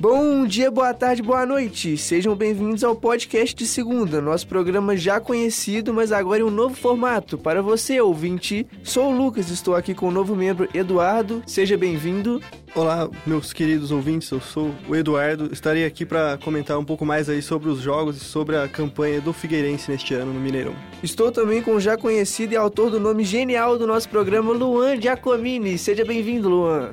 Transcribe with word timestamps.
Bom 0.00 0.46
dia, 0.46 0.70
boa 0.70 0.94
tarde, 0.94 1.20
boa 1.20 1.44
noite. 1.44 1.94
Sejam 1.98 2.34
bem-vindos 2.34 2.82
ao 2.82 2.96
podcast 2.96 3.54
de 3.54 3.66
segunda, 3.66 4.18
nosso 4.18 4.46
programa 4.46 4.96
já 4.96 5.20
conhecido, 5.20 5.92
mas 5.92 6.10
agora 6.10 6.40
em 6.40 6.42
um 6.42 6.50
novo 6.50 6.74
formato. 6.74 7.36
Para 7.36 7.60
você, 7.60 8.00
ouvinte, 8.00 8.66
sou 8.82 9.12
o 9.12 9.14
Lucas, 9.14 9.50
estou 9.50 9.76
aqui 9.76 9.92
com 9.92 10.08
o 10.08 10.10
novo 10.10 10.34
membro 10.34 10.66
Eduardo. 10.72 11.42
Seja 11.46 11.76
bem-vindo. 11.76 12.40
Olá, 12.74 13.10
meus 13.26 13.52
queridos 13.52 13.90
ouvintes, 13.90 14.30
eu 14.30 14.40
sou 14.40 14.70
o 14.88 14.96
Eduardo. 14.96 15.50
Estarei 15.52 15.84
aqui 15.84 16.06
para 16.06 16.38
comentar 16.38 16.78
um 16.78 16.84
pouco 16.84 17.04
mais 17.04 17.28
aí 17.28 17.42
sobre 17.42 17.68
os 17.68 17.80
jogos 17.80 18.16
e 18.16 18.20
sobre 18.20 18.56
a 18.56 18.66
campanha 18.66 19.20
do 19.20 19.34
Figueirense 19.34 19.90
neste 19.90 20.14
ano 20.14 20.32
no 20.32 20.40
Mineirão. 20.40 20.74
Estou 21.02 21.30
também 21.30 21.60
com 21.60 21.74
o 21.74 21.80
já 21.80 21.98
conhecido 21.98 22.54
e 22.54 22.56
autor 22.56 22.90
do 22.90 22.98
nome 22.98 23.22
genial 23.22 23.76
do 23.76 23.86
nosso 23.86 24.08
programa, 24.08 24.50
Luan 24.50 24.98
Giacomini. 24.98 25.76
Seja 25.76 26.06
bem-vindo, 26.06 26.48
Luan. 26.48 26.90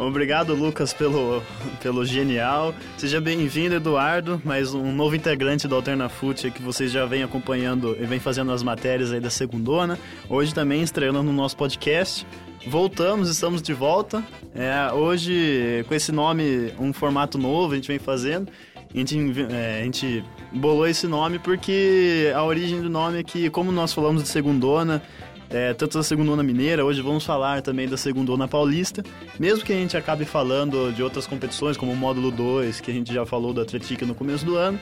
Obrigado, 0.00 0.54
Lucas, 0.54 0.94
pelo, 0.94 1.42
pelo 1.82 2.06
genial. 2.06 2.74
Seja 2.96 3.20
bem-vindo, 3.20 3.74
Eduardo, 3.74 4.40
mais 4.42 4.72
um 4.72 4.90
novo 4.90 5.14
integrante 5.14 5.68
do 5.68 5.74
Alternafute 5.74 6.50
que 6.50 6.62
vocês 6.62 6.90
já 6.90 7.04
vêm 7.04 7.22
acompanhando 7.22 7.94
e 8.00 8.06
vem 8.06 8.18
fazendo 8.18 8.50
as 8.50 8.62
matérias 8.62 9.12
aí 9.12 9.20
da 9.20 9.28
segundona. 9.28 9.98
Hoje 10.26 10.54
também 10.54 10.80
estreando 10.80 11.22
no 11.22 11.34
nosso 11.34 11.54
podcast. 11.54 12.26
Voltamos, 12.66 13.28
estamos 13.28 13.60
de 13.60 13.74
volta. 13.74 14.24
É, 14.54 14.90
hoje, 14.90 15.84
com 15.86 15.94
esse 15.94 16.10
nome, 16.10 16.72
um 16.78 16.94
formato 16.94 17.36
novo, 17.36 17.74
a 17.74 17.76
gente 17.76 17.88
vem 17.88 17.98
fazendo. 17.98 18.50
A 18.94 18.96
gente, 18.96 19.18
é, 19.50 19.80
a 19.82 19.84
gente 19.84 20.24
bolou 20.50 20.86
esse 20.86 21.06
nome 21.06 21.38
porque 21.38 22.32
a 22.34 22.42
origem 22.42 22.80
do 22.80 22.88
nome 22.88 23.20
é 23.20 23.22
que, 23.22 23.50
como 23.50 23.70
nós 23.70 23.92
falamos 23.92 24.22
de 24.22 24.30
segundona, 24.30 25.02
é, 25.50 25.74
tanto 25.74 25.98
da 25.98 26.04
segundona 26.04 26.42
mineira, 26.42 26.84
hoje 26.84 27.02
vamos 27.02 27.24
falar 27.24 27.60
também 27.60 27.88
da 27.88 27.96
segundona 27.96 28.46
paulista, 28.46 29.02
mesmo 29.38 29.64
que 29.64 29.72
a 29.72 29.76
gente 29.76 29.96
acabe 29.96 30.24
falando 30.24 30.92
de 30.92 31.02
outras 31.02 31.26
competições, 31.26 31.76
como 31.76 31.92
o 31.92 31.96
módulo 31.96 32.30
2, 32.30 32.80
que 32.80 32.90
a 32.90 32.94
gente 32.94 33.12
já 33.12 33.26
falou 33.26 33.52
do 33.52 33.60
Atlético 33.60 34.06
no 34.06 34.14
começo 34.14 34.44
do 34.44 34.56
ano, 34.56 34.78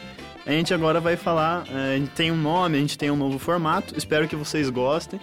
a 0.47 0.53
gente 0.53 0.73
agora 0.73 1.01
vai 1.01 1.17
falar, 1.17 1.67
é, 1.71 1.95
a 1.95 1.99
gente 1.99 2.11
tem 2.11 2.31
um 2.31 2.37
nome, 2.37 2.77
a 2.77 2.81
gente 2.81 2.99
tem 2.99 3.11
um 3.11 3.17
novo 3.17 3.39
formato, 3.39 3.97
espero 3.97 4.29
que 4.29 4.37
vocês 4.37 4.71
gostem. 4.71 5.19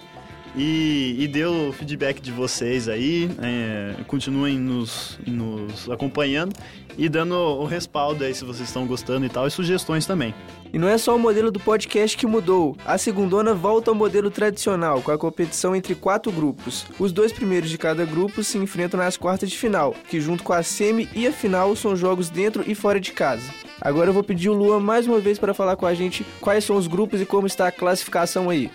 E, 0.56 1.16
e 1.18 1.28
dê 1.28 1.44
o 1.44 1.70
feedback 1.72 2.20
de 2.20 2.32
vocês 2.32 2.88
aí, 2.88 3.30
é, 3.42 3.94
continuem 4.06 4.58
nos, 4.58 5.18
nos 5.26 5.90
acompanhando 5.90 6.54
e 6.96 7.10
dando 7.10 7.34
o 7.34 7.66
respaldo 7.66 8.24
aí 8.24 8.34
se 8.34 8.42
vocês 8.42 8.66
estão 8.68 8.86
gostando 8.86 9.26
e 9.26 9.28
tal, 9.28 9.46
e 9.46 9.50
sugestões 9.50 10.06
também. 10.06 10.34
E 10.72 10.78
não 10.78 10.88
é 10.88 10.96
só 10.98 11.14
o 11.14 11.18
modelo 11.18 11.50
do 11.50 11.60
podcast 11.60 12.16
que 12.16 12.26
mudou. 12.26 12.76
A 12.84 12.98
segundona 12.98 13.54
volta 13.54 13.90
ao 13.90 13.94
modelo 13.94 14.30
tradicional, 14.30 15.02
com 15.02 15.10
a 15.10 15.18
competição 15.18 15.76
entre 15.76 15.94
quatro 15.94 16.32
grupos. 16.32 16.86
Os 16.98 17.12
dois 17.12 17.32
primeiros 17.32 17.70
de 17.70 17.78
cada 17.78 18.04
grupo 18.04 18.42
se 18.42 18.58
enfrentam 18.58 18.98
nas 18.98 19.16
quartas 19.16 19.50
de 19.50 19.58
final, 19.58 19.94
que 20.08 20.20
junto 20.20 20.42
com 20.42 20.52
a 20.52 20.62
semi 20.62 21.08
e 21.14 21.26
a 21.26 21.32
final 21.32 21.76
são 21.76 21.94
jogos 21.94 22.30
dentro 22.30 22.64
e 22.66 22.74
fora 22.74 22.98
de 22.98 23.12
casa. 23.12 23.50
Agora 23.80 24.08
eu 24.08 24.14
vou 24.14 24.24
pedir 24.24 24.48
o 24.48 24.54
Luan 24.54 24.80
mais 24.80 25.06
uma 25.06 25.20
vez 25.20 25.38
para 25.38 25.54
falar 25.54 25.76
com 25.76 25.86
a 25.86 25.94
gente 25.94 26.24
quais 26.40 26.64
são 26.64 26.76
os 26.76 26.86
grupos 26.86 27.20
e 27.20 27.26
como 27.26 27.46
está 27.46 27.68
a 27.68 27.72
classificação 27.72 28.48
aí. 28.48 28.70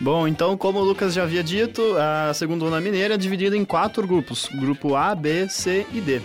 Bom, 0.00 0.28
então, 0.28 0.56
como 0.56 0.78
o 0.78 0.84
Lucas 0.84 1.12
já 1.12 1.24
havia 1.24 1.42
dito, 1.42 1.82
a 1.96 2.32
segunda 2.32 2.80
mineira 2.80 3.14
é 3.14 3.18
dividida 3.18 3.56
em 3.56 3.64
quatro 3.64 4.06
grupos: 4.06 4.48
grupo 4.54 4.94
A, 4.94 5.14
B, 5.14 5.48
C 5.48 5.86
e 5.92 6.00
D. 6.00 6.20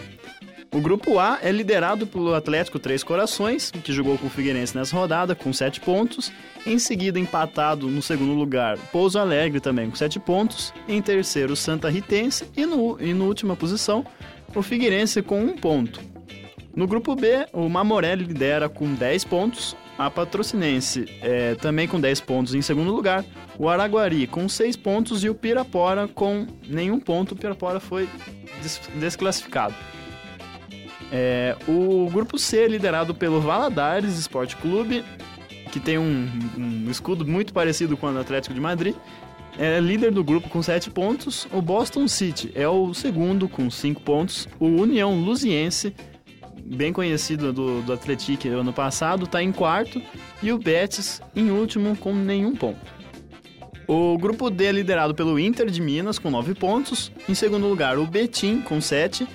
O 0.72 0.82
grupo 0.82 1.20
A 1.20 1.38
é 1.42 1.52
liderado 1.52 2.08
pelo 2.08 2.34
Atlético 2.34 2.80
Três 2.80 3.04
Corações, 3.04 3.70
que 3.70 3.94
jogou 3.94 4.18
com 4.18 4.26
o 4.26 4.30
Figueirense 4.30 4.76
nessa 4.76 4.96
rodada, 4.96 5.36
com 5.36 5.54
sete 5.54 5.80
pontos. 5.80 6.32
Em 6.66 6.80
seguida, 6.80 7.20
empatado 7.20 7.88
no 7.88 8.02
segundo 8.02 8.34
lugar, 8.34 8.78
Pouso 8.92 9.20
Alegre 9.20 9.60
também 9.60 9.90
com 9.90 9.96
sete 9.96 10.20
pontos. 10.20 10.74
Em 10.88 11.00
terceiro, 11.00 11.56
Santa 11.56 11.90
Ritense. 11.90 12.46
E 12.58 12.66
no, 12.66 13.00
e 13.00 13.14
no 13.14 13.26
última 13.26 13.56
posição, 13.56 14.04
o 14.56 14.64
Figueirense 14.64 15.22
com 15.22 15.44
um 15.44 15.56
ponto. 15.56 16.00
No 16.76 16.88
grupo 16.88 17.16
B, 17.16 17.46
o 17.54 17.70
Mamoré 17.70 18.16
lidera 18.16 18.68
com 18.68 18.96
10 18.96 19.26
pontos, 19.26 19.76
a 19.98 20.10
Patrocinense 20.10 21.06
é, 21.22 21.56
também 21.56 21.88
com 21.88 22.00
10 22.00 22.22
pontos 22.22 22.56
em 22.56 22.62
segundo 22.62 22.92
lugar, 22.92 23.24
o 23.58 23.70
Araguari 23.70 24.26
com 24.26 24.50
6 24.50 24.76
pontos 24.78 25.24
e 25.24 25.30
o 25.30 25.36
Pirapora 25.36 26.08
com 26.08 26.48
nenhum 26.68 27.00
ponto. 27.00 27.34
O 27.34 27.36
Pirapora 27.36 27.80
foi 27.80 28.10
des 28.62 28.82
desclassificado. 28.96 29.76
É, 31.12 31.56
o 31.68 32.10
grupo 32.12 32.40
C 32.40 32.68
liderado 32.68 33.14
pelo 33.14 33.40
Valadares 33.40 34.18
Esporte 34.18 34.56
Clube, 34.58 35.06
que 35.72 35.80
tem 35.80 36.00
um, 36.00 36.28
um 36.58 36.90
escudo 36.90 37.26
muito 37.26 37.54
parecido 37.54 37.96
com 37.96 38.08
o 38.08 38.20
Atlético 38.20 38.54
de 38.54 38.60
Madrid. 38.60 38.96
É 39.60 39.80
líder 39.80 40.12
do 40.12 40.24
grupo 40.24 40.50
com 40.50 40.64
7 40.64 40.90
pontos. 40.90 41.48
O 41.52 41.62
Boston 41.62 42.08
City 42.08 42.52
é 42.56 42.68
o 42.68 42.92
segundo 42.96 43.48
com 43.48 43.70
5 43.70 44.02
pontos. 44.02 44.48
O 44.60 44.66
União 44.66 45.14
Luziense 45.20 45.94
bem 46.74 46.92
conhecido 46.92 47.54
do, 47.54 47.82
do 47.82 47.94
Atlético 47.94 48.48
ano 48.50 48.74
passado, 48.74 49.26
está 49.26 49.42
em 49.42 49.52
quarto 49.52 50.02
e 50.42 50.52
o 50.52 50.58
Betis 50.58 51.22
em 51.36 51.52
último 51.52 51.96
com 51.96 52.14
nenhum 52.14 52.56
ponto. 52.56 53.04
O 53.88 54.18
grupo 54.18 54.50
D 54.50 54.66
é 54.66 54.72
liderado 54.72 55.14
pelo 55.14 55.38
Inter 55.38 55.70
de 55.70 55.82
Minas 55.82 56.18
com 56.18 56.30
9 56.30 56.56
pontos. 56.56 57.12
Em 57.28 57.34
segundo 57.34 57.68
lugar, 57.68 57.98
o 57.98 58.06
Betim 58.06 58.62
com 58.62 58.80
7. 58.80 59.28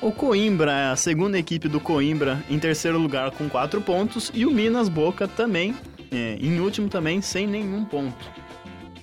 O 0.00 0.10
Coimbra, 0.10 0.92
a 0.92 0.96
segunda 0.96 1.38
equipe 1.38 1.68
do 1.68 1.78
Coimbra, 1.78 2.42
em 2.48 2.58
terceiro 2.58 2.98
lugar 2.98 3.30
com 3.30 3.48
4 3.48 3.80
pontos. 3.82 4.30
E 4.34 4.46
o 4.46 4.50
Minas 4.50 4.88
Boca 4.88 5.28
também, 5.28 5.74
é, 6.10 6.38
em 6.40 6.58
último 6.60 6.88
também, 6.88 7.20
sem 7.20 7.46
nenhum 7.46 7.84
ponto. 7.84 8.16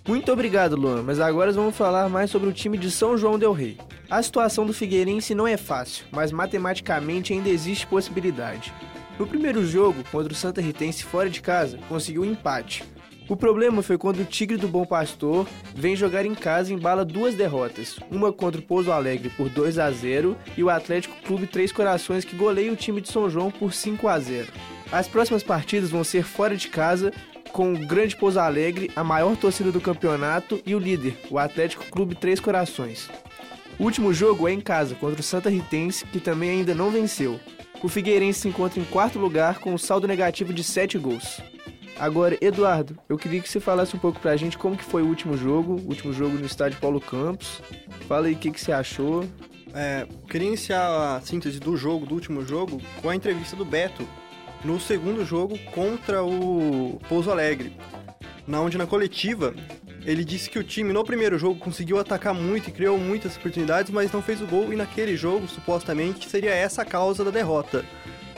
Muito 0.08 0.32
obrigado, 0.32 0.76
Luan. 0.76 1.04
Mas 1.04 1.20
agora 1.20 1.52
vamos 1.52 1.76
falar 1.76 2.10
mais 2.10 2.32
sobre 2.32 2.50
o 2.50 2.54
time 2.54 2.78
de 2.78 2.90
São 2.90 3.18
João 3.18 3.38
Del 3.38 3.54
Rei. 3.54 3.78
A 4.10 4.24
situação 4.24 4.66
do 4.66 4.74
Figueirense 4.74 5.36
não 5.36 5.46
é 5.46 5.58
fácil, 5.58 6.06
mas 6.12 6.32
matematicamente 6.32 7.34
ainda 7.34 7.50
existe 7.50 7.86
possibilidade. 7.86 8.74
No 9.20 9.28
primeiro 9.28 9.66
jogo, 9.68 10.02
contra 10.10 10.32
o 10.32 10.36
Santa 10.36 10.62
Ritense 10.62 11.04
fora 11.04 11.30
de 11.30 11.42
casa, 11.42 11.78
conseguiu 11.90 12.22
um 12.22 12.26
empate. 12.26 12.86
O 13.28 13.36
problema 13.36 13.84
foi 13.84 13.98
quando 13.98 14.22
o 14.22 14.26
Tigre 14.26 14.56
do 14.56 14.70
Bom 14.70 14.86
Pastor 14.86 15.46
vem 15.76 15.94
jogar 15.94 16.26
em 16.26 16.34
casa 16.34 16.72
e 16.72 16.76
embala 16.76 17.04
duas 17.04 17.36
derrotas, 17.36 18.00
uma 18.10 18.32
contra 18.32 18.62
o 18.62 18.64
Pouso 18.64 18.94
Alegre 18.94 19.30
por 19.30 19.50
2 19.50 19.78
a 19.78 19.92
0 19.92 20.38
e 20.56 20.64
o 20.64 20.70
Atlético 20.70 21.22
Clube 21.24 21.46
Três 21.46 21.74
Corações 21.74 22.24
que 22.24 22.38
goleia 22.38 22.72
o 22.72 22.78
time 22.78 23.02
de 23.02 23.12
São 23.12 23.30
João 23.30 23.52
por 23.52 23.74
5 23.74 24.08
a 24.08 24.18
0. 24.18 24.48
As 24.90 25.10
próximas 25.10 25.44
partidas 25.44 25.90
vão 25.90 26.06
ser 26.06 26.24
fora 26.24 26.56
de 26.56 26.70
casa 26.70 27.12
com 27.52 27.74
o 27.74 27.86
Grande 27.86 28.16
Pouso 28.16 28.40
Alegre, 28.40 28.90
a 28.96 29.04
maior 29.04 29.36
torcida 29.36 29.72
do 29.72 29.82
campeonato, 29.82 30.62
e 30.66 30.74
o 30.74 30.80
líder, 30.80 31.18
o 31.30 31.38
Atlético 31.38 31.86
Clube 31.92 32.16
Três 32.16 32.40
Corações. 32.40 33.10
O 33.80 33.84
último 33.84 34.12
jogo 34.12 34.48
é 34.48 34.52
em 34.52 34.60
casa, 34.60 34.96
contra 34.96 35.20
o 35.20 35.24
Santa 35.24 35.50
Ritense, 35.50 36.06
que 36.06 36.20
também 36.20 36.50
ainda 36.50 36.74
não 36.74 36.90
venceu. 36.90 37.40
O 37.84 37.88
Figueirense 37.88 38.42
se 38.42 38.48
encontra 38.48 38.80
em 38.80 38.86
quarto 38.86 39.20
lugar 39.20 39.60
com 39.60 39.72
um 39.72 39.78
saldo 39.78 40.08
negativo 40.08 40.52
de 40.52 40.64
7 40.64 40.98
gols. 40.98 41.40
Agora, 42.00 42.38
Eduardo, 42.42 42.98
eu 43.08 43.18
queria 43.18 43.40
que 43.40 43.48
você 43.48 43.60
falasse 43.60 43.96
um 43.96 44.00
pouco 44.00 44.20
pra 44.20 44.36
gente 44.36 44.58
como 44.58 44.76
que 44.76 44.84
foi 44.84 45.04
o 45.04 45.08
último 45.08 45.38
jogo, 45.38 45.74
o 45.74 45.90
último 45.90 46.12
jogo 46.12 46.38
no 46.38 46.46
estádio 46.46 46.80
Paulo 46.80 47.00
Campos. 47.00 47.62
Fala 48.08 48.28
aí 48.28 48.34
o 48.34 48.38
que, 48.38 48.52
que 48.52 48.60
você 48.60 48.72
achou. 48.72 49.24
É, 49.74 50.08
eu 50.10 50.28
queria 50.28 50.48
iniciar 50.48 51.16
a 51.16 51.22
síntese 51.22 51.60
do 51.60 51.78
jogo, 51.78 52.06
do 52.06 52.16
último 52.16 52.44
jogo, 52.44 52.82
com 53.02 53.10
a 53.10 53.16
entrevista 53.16 53.56
do 53.56 53.66
Beto 53.66 54.08
no 54.64 54.80
segundo 54.80 55.24
jogo 55.24 55.58
contra 55.72 56.24
o 56.24 57.00
Pouso 57.08 57.30
Alegre. 57.30 57.76
Na 58.48 58.60
onde 58.62 58.78
na 58.78 58.88
coletiva 58.88 59.54
ele 60.08 60.24
disse 60.24 60.50
que 60.50 60.58
o 60.58 60.64
time 60.64 60.94
no 60.94 61.04
primeiro 61.04 61.38
jogo 61.38 61.60
conseguiu 61.60 62.00
atacar 62.00 62.34
muito 62.34 62.70
e 62.70 62.72
criou 62.72 62.98
muitas 62.98 63.36
oportunidades, 63.36 63.92
mas 63.92 64.10
não 64.10 64.22
fez 64.22 64.42
o 64.42 64.48
gol 64.48 64.72
e 64.72 64.76
naquele 64.78 65.18
jogo, 65.18 65.50
supostamente, 65.50 66.30
seria 66.30 66.52
essa 66.52 66.84
a 66.84 66.86
causa 66.86 67.26
da 67.26 67.30
derrota. 67.30 67.84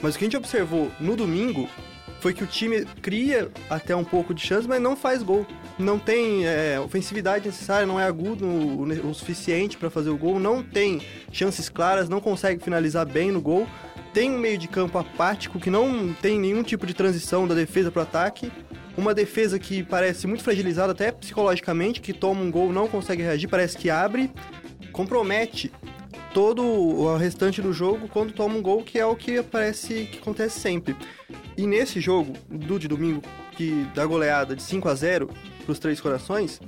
Mas 0.01 0.15
o 0.15 0.17
que 0.17 0.25
a 0.25 0.27
gente 0.27 0.37
observou 0.37 0.91
no 0.99 1.15
domingo 1.15 1.69
foi 2.19 2.33
que 2.33 2.43
o 2.43 2.47
time 2.47 2.85
cria 3.03 3.51
até 3.69 3.95
um 3.95 4.03
pouco 4.03 4.33
de 4.33 4.41
chance, 4.41 4.67
mas 4.67 4.81
não 4.81 4.95
faz 4.95 5.21
gol. 5.21 5.45
Não 5.77 5.99
tem 5.99 6.43
é, 6.47 6.79
ofensividade 6.79 7.45
necessária, 7.45 7.85
não 7.85 7.99
é 7.99 8.03
agudo 8.03 8.47
o, 8.47 9.07
o 9.07 9.13
suficiente 9.13 9.77
para 9.77 9.91
fazer 9.91 10.09
o 10.09 10.17
gol, 10.17 10.39
não 10.39 10.63
tem 10.63 10.99
chances 11.31 11.69
claras, 11.69 12.09
não 12.09 12.19
consegue 12.19 12.63
finalizar 12.63 13.05
bem 13.05 13.31
no 13.31 13.39
gol. 13.39 13.67
Tem 14.11 14.31
um 14.31 14.39
meio 14.39 14.57
de 14.57 14.67
campo 14.67 14.97
apático 14.97 15.59
que 15.59 15.69
não 15.69 16.15
tem 16.15 16.39
nenhum 16.39 16.63
tipo 16.63 16.87
de 16.87 16.95
transição 16.95 17.47
da 17.47 17.53
defesa 17.53 17.91
para 17.91 17.99
o 17.99 18.03
ataque 18.03 18.51
uma 18.99 19.13
defesa 19.13 19.57
que 19.57 19.81
parece 19.81 20.27
muito 20.27 20.43
fragilizada 20.43 20.91
até 20.91 21.11
psicologicamente, 21.11 22.01
que 22.01 22.13
toma 22.13 22.41
um 22.41 22.51
gol, 22.51 22.71
não 22.71 22.87
consegue 22.87 23.23
reagir, 23.23 23.47
parece 23.47 23.77
que 23.77 23.89
abre, 23.89 24.29
compromete 24.91 25.71
todo 26.33 26.63
o 26.63 27.17
restante 27.17 27.61
do 27.61 27.73
jogo 27.73 28.07
quando 28.07 28.33
toma 28.33 28.55
um 28.55 28.61
gol, 28.61 28.83
que 28.83 28.99
é 28.99 29.05
o 29.05 29.15
que 29.15 29.41
parece 29.41 30.05
que 30.05 30.19
acontece 30.19 30.59
sempre. 30.59 30.95
E 31.57 31.65
nesse 31.65 31.99
jogo 31.99 32.33
do 32.49 32.77
de 32.77 32.87
domingo, 32.87 33.23
que 33.53 33.87
da 33.95 34.05
goleada 34.05 34.55
de 34.55 34.61
5 34.61 34.87
a 34.87 34.95
0 34.95 35.29
para 35.63 35.71
os 35.71 35.79
Três 35.79 35.99
Corações, 35.99 36.61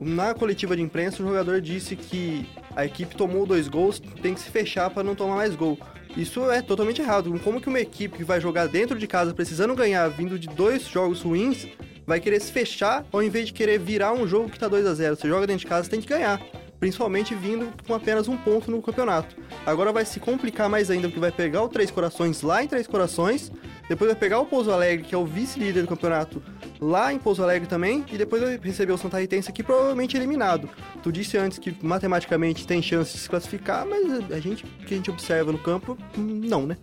na 0.00 0.34
coletiva 0.34 0.76
de 0.76 0.82
imprensa 0.82 1.22
o 1.22 1.26
jogador 1.26 1.60
disse 1.60 1.94
que 1.94 2.48
a 2.74 2.84
equipe 2.84 3.14
tomou 3.14 3.46
dois 3.46 3.68
gols, 3.68 4.00
tem 4.22 4.34
que 4.34 4.40
se 4.40 4.50
fechar 4.50 4.90
para 4.90 5.02
não 5.02 5.14
tomar 5.14 5.36
mais 5.36 5.54
gol. 5.54 5.78
Isso 6.16 6.50
é 6.50 6.60
totalmente 6.60 7.00
errado. 7.00 7.38
Como 7.42 7.60
que 7.60 7.68
uma 7.68 7.80
equipe 7.80 8.18
que 8.18 8.24
vai 8.24 8.40
jogar 8.40 8.66
dentro 8.66 8.98
de 8.98 9.06
casa 9.06 9.32
precisando 9.32 9.74
ganhar, 9.74 10.08
vindo 10.08 10.38
de 10.38 10.48
dois 10.48 10.86
jogos 10.86 11.22
ruins, 11.22 11.66
vai 12.06 12.20
querer 12.20 12.40
se 12.40 12.50
fechar 12.50 13.04
ao 13.12 13.22
invés 13.22 13.46
de 13.46 13.52
querer 13.52 13.78
virar 13.78 14.12
um 14.12 14.26
jogo 14.26 14.50
que 14.50 14.58
tá 14.58 14.66
2 14.68 14.86
a 14.86 14.94
0 14.94 15.16
Você 15.16 15.28
joga 15.28 15.46
dentro 15.46 15.60
de 15.60 15.66
casa, 15.66 15.84
você 15.84 15.90
tem 15.90 16.00
que 16.00 16.08
ganhar. 16.08 16.40
principalmente 16.80 17.34
vindo 17.34 17.68
com 17.86 17.94
apenas 17.94 18.26
um 18.26 18.38
ponto 18.38 18.70
no 18.70 18.80
campeonato. 18.80 19.36
Agora 19.66 19.92
vai 19.92 20.04
se 20.06 20.18
complicar 20.18 20.68
mais 20.68 20.90
ainda, 20.90 21.08
porque 21.08 21.20
vai 21.20 21.30
pegar 21.30 21.62
o 21.62 21.68
Três 21.68 21.90
Corações 21.90 22.40
lá 22.40 22.64
em 22.64 22.66
Três 22.66 22.86
Corações, 22.86 23.52
depois 23.86 24.10
vai 24.10 24.18
pegar 24.18 24.40
o 24.40 24.46
Pouso 24.46 24.70
Alegre, 24.72 25.04
que 25.04 25.14
é 25.14 25.18
o 25.18 25.26
vice-líder 25.26 25.82
do 25.82 25.88
campeonato, 25.88 26.42
lá 26.80 27.12
em 27.12 27.18
Pouso 27.18 27.42
Alegre 27.42 27.68
também, 27.68 28.04
e 28.10 28.16
depois 28.16 28.42
vai 28.42 28.58
receber 28.62 28.92
o 28.92 28.98
Santa 28.98 29.20
Ritense 29.20 29.50
aqui, 29.50 29.62
provavelmente 29.62 30.16
eliminado. 30.16 30.68
Tu 31.02 31.12
disse 31.12 31.36
antes 31.36 31.58
que 31.58 31.76
matematicamente 31.82 32.66
tem 32.66 32.80
chance 32.80 33.12
de 33.12 33.18
se 33.18 33.28
classificar, 33.28 33.86
mas 33.86 34.30
a 34.30 34.40
gente, 34.40 34.64
que 34.64 34.94
a 34.94 34.96
gente 34.96 35.10
observa 35.10 35.52
no 35.52 35.58
campo, 35.58 35.96
não, 36.16 36.66
né? 36.66 36.76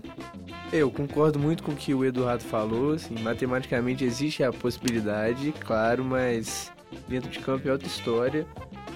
Eu 0.71 0.91
concordo 0.91 1.39
muito 1.39 1.63
com 1.63 1.71
o 1.71 1.75
que 1.75 1.93
o 1.93 2.03
Eduardo 2.03 2.43
falou, 2.43 2.93
assim, 2.93 3.17
matematicamente 3.19 4.03
existe 4.03 4.43
a 4.43 4.51
possibilidade, 4.51 5.53
claro, 5.59 6.03
mas 6.03 6.71
dentro 7.07 7.29
de 7.29 7.39
campo 7.39 7.67
é 7.67 7.71
outra 7.71 7.87
história. 7.87 8.45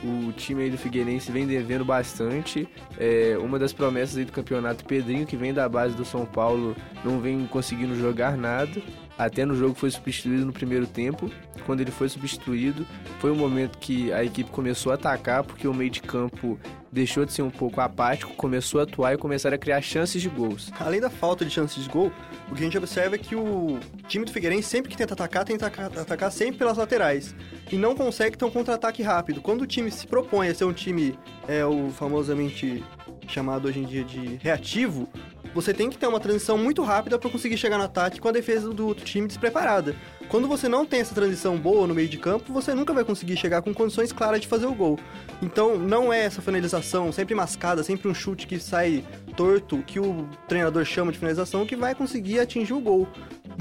O 0.04 0.32
time 0.32 0.64
aí 0.64 0.70
do 0.72 0.78
Figueirense 0.78 1.32
vem 1.32 1.46
devendo 1.46 1.86
bastante. 1.86 2.68
É, 2.98 3.38
uma 3.40 3.60
das 3.60 3.72
promessas 3.72 4.18
aí 4.18 4.26
do 4.26 4.32
campeonato, 4.32 4.84
Pedrinho, 4.84 5.28
que 5.28 5.38
vem 5.38 5.54
da 5.54 5.70
base 5.70 5.96
do 5.96 6.04
São 6.04 6.26
Paulo, 6.26 6.76
não 7.06 7.20
vem 7.20 7.46
conseguindo 7.46 7.96
jogar 7.96 8.36
nada. 8.36 8.82
Até 9.18 9.46
no 9.46 9.56
jogo 9.56 9.76
foi 9.76 9.92
substituído 9.92 10.46
no 10.46 10.54
primeiro 10.54 10.88
tempo. 10.88 11.30
Quando 11.66 11.82
ele 11.82 11.92
foi 11.92 12.10
substituído, 12.10 12.86
foi 13.20 13.32
um 13.32 13.36
momento 13.36 13.78
que 13.78 14.12
a 14.12 14.24
equipe 14.24 14.50
começou 14.50 14.92
a 14.92 14.96
atacar, 14.96 15.44
porque 15.44 15.68
o 15.68 15.74
meio 15.74 15.90
de 15.90 16.02
campo 16.02 16.60
deixou 16.92 17.24
de 17.24 17.32
ser 17.32 17.42
um 17.42 17.50
pouco 17.50 17.80
apático, 17.80 18.34
começou 18.34 18.80
a 18.80 18.84
atuar 18.84 19.14
e 19.14 19.18
começaram 19.18 19.56
a 19.56 19.58
criar 19.58 19.82
chances 19.82 20.22
de 20.22 20.28
gols. 20.28 20.72
Além 20.80 21.00
da 21.00 21.10
falta 21.10 21.46
de 21.46 21.52
chances 21.52 21.84
de 21.84 21.90
gol, 21.90 22.12
o 22.50 22.56
que 22.56 22.62
a 22.62 22.66
gente 22.66 22.78
observa 22.78 23.16
é 23.16 23.18
que 23.18 23.36
o 23.36 23.80
time 24.08 24.26
do 24.26 24.32
Figueirense, 24.32 24.68
sempre 24.68 24.92
que 24.92 24.98
tenta 24.98 25.14
atacar, 25.14 25.46
tenta 25.46 25.68
atacar 25.68 26.32
sempre 26.32 26.58
pelas 26.58 26.78
laterais. 26.78 27.34
E 27.72 27.78
não 27.78 27.96
consegue 27.96 28.38
ter 28.38 28.44
um 28.44 28.52
contra-ataque 28.52 29.02
rápido. 29.02 29.42
Quando 29.42 29.62
o 29.62 29.68
time 29.68 29.90
se 29.90 30.06
propõe 30.06 30.50
a 30.50 30.56
ser 30.56 30.66
um 30.66 30.74
time, 30.74 31.18
é 31.48 31.66
o 31.66 31.90
famosamente 31.92 32.84
chamado 33.28 33.68
hoje 33.68 33.80
em 33.80 33.86
dia 33.86 34.04
de 34.04 34.36
reativo, 34.42 35.08
você 35.54 35.74
tem 35.74 35.90
que 35.90 35.98
ter 35.98 36.08
uma 36.08 36.20
transição 36.20 36.58
muito 36.58 36.82
rápida 36.82 37.18
para 37.18 37.30
conseguir 37.30 37.58
chegar 37.58 37.78
no 37.78 37.84
ataque 37.84 38.20
com 38.20 38.28
a 38.28 38.32
defesa 38.32 38.70
do 38.70 38.88
outro 38.88 39.06
time 39.06 39.28
despreparada. 39.28 39.96
Quando 40.30 40.48
você 40.48 40.70
não 40.70 40.86
tem 40.86 41.02
essa 41.02 41.14
transição 41.14 41.58
boa 41.58 41.86
no 41.86 41.94
meio 41.94 42.08
de 42.08 42.18
campo, 42.18 42.54
você 42.54 42.74
nunca 42.74 42.94
vai 42.94 43.04
conseguir 43.04 43.36
chegar 43.36 43.62
com 43.62 43.74
condições 43.74 44.14
claras 44.14 44.40
de 44.42 44.48
fazer 44.48 44.66
o 44.66 44.74
gol. 44.74 44.98
Então, 45.42 45.78
não 45.78 46.12
é 46.12 46.24
essa 46.24 46.42
finalização 46.42 47.12
sempre 47.12 47.36
mascada, 47.36 47.84
sempre 47.84 48.08
um 48.08 48.14
chute 48.14 48.48
que 48.48 48.60
sai 48.60 49.04
torto, 49.36 49.80
que 49.80 50.00
o 50.00 50.30
treinador 50.48 50.86
chama 50.86 51.12
de 51.12 51.18
finalização, 51.18 51.66
que 51.66 51.76
vai 51.76 51.94
conseguir 51.94 52.40
atingir 52.40 52.74
o 52.74 52.80
gol. 52.80 53.08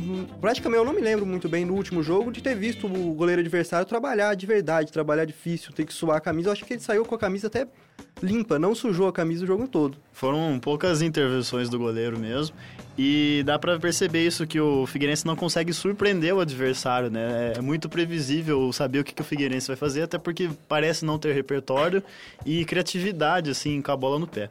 Hum, 0.00 0.26
praticamente 0.40 0.80
eu 0.80 0.84
não 0.84 0.92
me 0.92 1.00
lembro 1.00 1.26
muito 1.26 1.48
bem 1.48 1.64
no 1.64 1.74
último 1.74 2.02
jogo 2.02 2.30
de 2.30 2.40
ter 2.40 2.54
visto 2.54 2.86
o 2.86 3.14
goleiro 3.14 3.40
adversário 3.40 3.86
trabalhar 3.86 4.34
de 4.34 4.46
verdade, 4.46 4.92
trabalhar 4.92 5.24
difícil, 5.24 5.72
ter 5.72 5.84
que 5.84 5.92
suar 5.92 6.18
a 6.18 6.20
camisa. 6.20 6.48
Eu 6.48 6.52
acho 6.52 6.64
que 6.64 6.72
ele 6.72 6.80
saiu 6.80 7.04
com 7.04 7.14
a 7.14 7.18
camisa 7.18 7.48
até 7.48 7.66
limpa, 8.22 8.58
não 8.58 8.74
sujou 8.74 9.08
a 9.08 9.12
camisa 9.12 9.44
o 9.44 9.46
jogo 9.46 9.66
todo. 9.66 9.96
Foram 10.12 10.58
poucas 10.60 11.02
intervenções 11.02 11.68
do 11.68 11.78
goleiro 11.78 12.18
mesmo. 12.18 12.54
E 12.98 13.42
dá 13.46 13.58
para 13.58 13.78
perceber 13.78 14.26
isso 14.26 14.46
que 14.46 14.60
o 14.60 14.86
Figueirense 14.86 15.26
não 15.26 15.34
consegue 15.34 15.72
surpreender 15.72 16.34
o 16.34 16.40
adversário, 16.40 17.10
né? 17.10 17.54
É 17.56 17.60
muito 17.60 17.88
previsível 17.88 18.70
saber 18.72 18.98
o 18.98 19.04
que, 19.04 19.14
que 19.14 19.22
o 19.22 19.24
Figueirense 19.24 19.68
vai 19.68 19.76
fazer, 19.76 20.02
até 20.02 20.18
porque 20.18 20.50
parece 20.68 21.04
não 21.04 21.18
ter 21.18 21.32
repertório 21.32 22.02
e 22.44 22.64
criatividade, 22.64 23.50
assim, 23.50 23.80
com 23.80 23.92
a 23.92 23.96
bola 23.96 24.18
no 24.18 24.26
pé. 24.26 24.50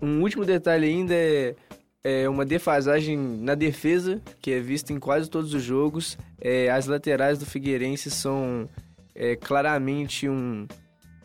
Um 0.00 0.22
último 0.22 0.44
detalhe 0.44 0.86
ainda 0.86 1.14
é, 1.14 1.54
é 2.02 2.28
uma 2.28 2.44
defasagem 2.44 3.18
na 3.18 3.54
defesa, 3.54 4.20
que 4.40 4.52
é 4.52 4.60
vista 4.60 4.92
em 4.92 4.98
quase 4.98 5.28
todos 5.28 5.52
os 5.52 5.62
jogos. 5.62 6.16
É, 6.40 6.70
as 6.70 6.86
laterais 6.86 7.38
do 7.38 7.44
Figueirense 7.44 8.10
são 8.10 8.68
é, 9.14 9.36
claramente 9.36 10.28
um, 10.28 10.66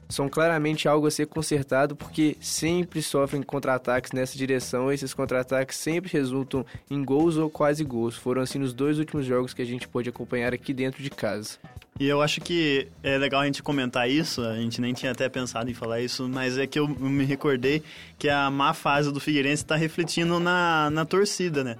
são 0.10 0.28
claramente 0.28 0.88
algo 0.88 1.06
a 1.06 1.12
ser 1.12 1.28
consertado 1.28 1.96
porque 1.96 2.36
sempre 2.42 3.00
sofrem 3.02 3.44
contra-ataques 3.44 4.12
nessa 4.12 4.36
direção. 4.36 4.92
Esses 4.92 5.14
contra-ataques 5.14 5.78
sempre 5.78 6.12
resultam 6.12 6.66
em 6.90 7.04
gols 7.04 7.38
ou 7.38 7.48
quase 7.48 7.84
gols. 7.84 8.16
Foram 8.16 8.42
assim 8.42 8.58
nos 8.58 8.74
dois 8.74 8.98
últimos 8.98 9.26
jogos 9.26 9.54
que 9.54 9.62
a 9.62 9.66
gente 9.66 9.88
pôde 9.88 10.10
acompanhar 10.10 10.52
aqui 10.52 10.74
dentro 10.74 11.04
de 11.04 11.12
casa. 11.12 11.60
E 12.00 12.08
eu 12.08 12.22
acho 12.22 12.42
que 12.42 12.88
é 13.04 13.18
legal 13.18 13.42
a 13.42 13.46
gente 13.46 13.62
comentar 13.62 14.10
isso, 14.10 14.42
a 14.42 14.56
gente 14.56 14.80
nem 14.80 14.94
tinha 14.94 15.12
até 15.12 15.28
pensado 15.28 15.70
em 15.70 15.74
falar 15.74 16.00
isso, 16.00 16.30
mas 16.30 16.58
é 16.58 16.66
que 16.66 16.80
eu 16.80 16.88
me 16.88 17.26
recordei 17.26 17.84
que 18.18 18.30
a 18.30 18.50
má 18.50 18.74
fase 18.74 19.12
do 19.12 19.20
Figueirense 19.20 19.64
está 19.64 19.76
refletindo 19.76 20.40
na, 20.40 20.90
na 20.90 21.04
torcida, 21.04 21.62
né? 21.62 21.76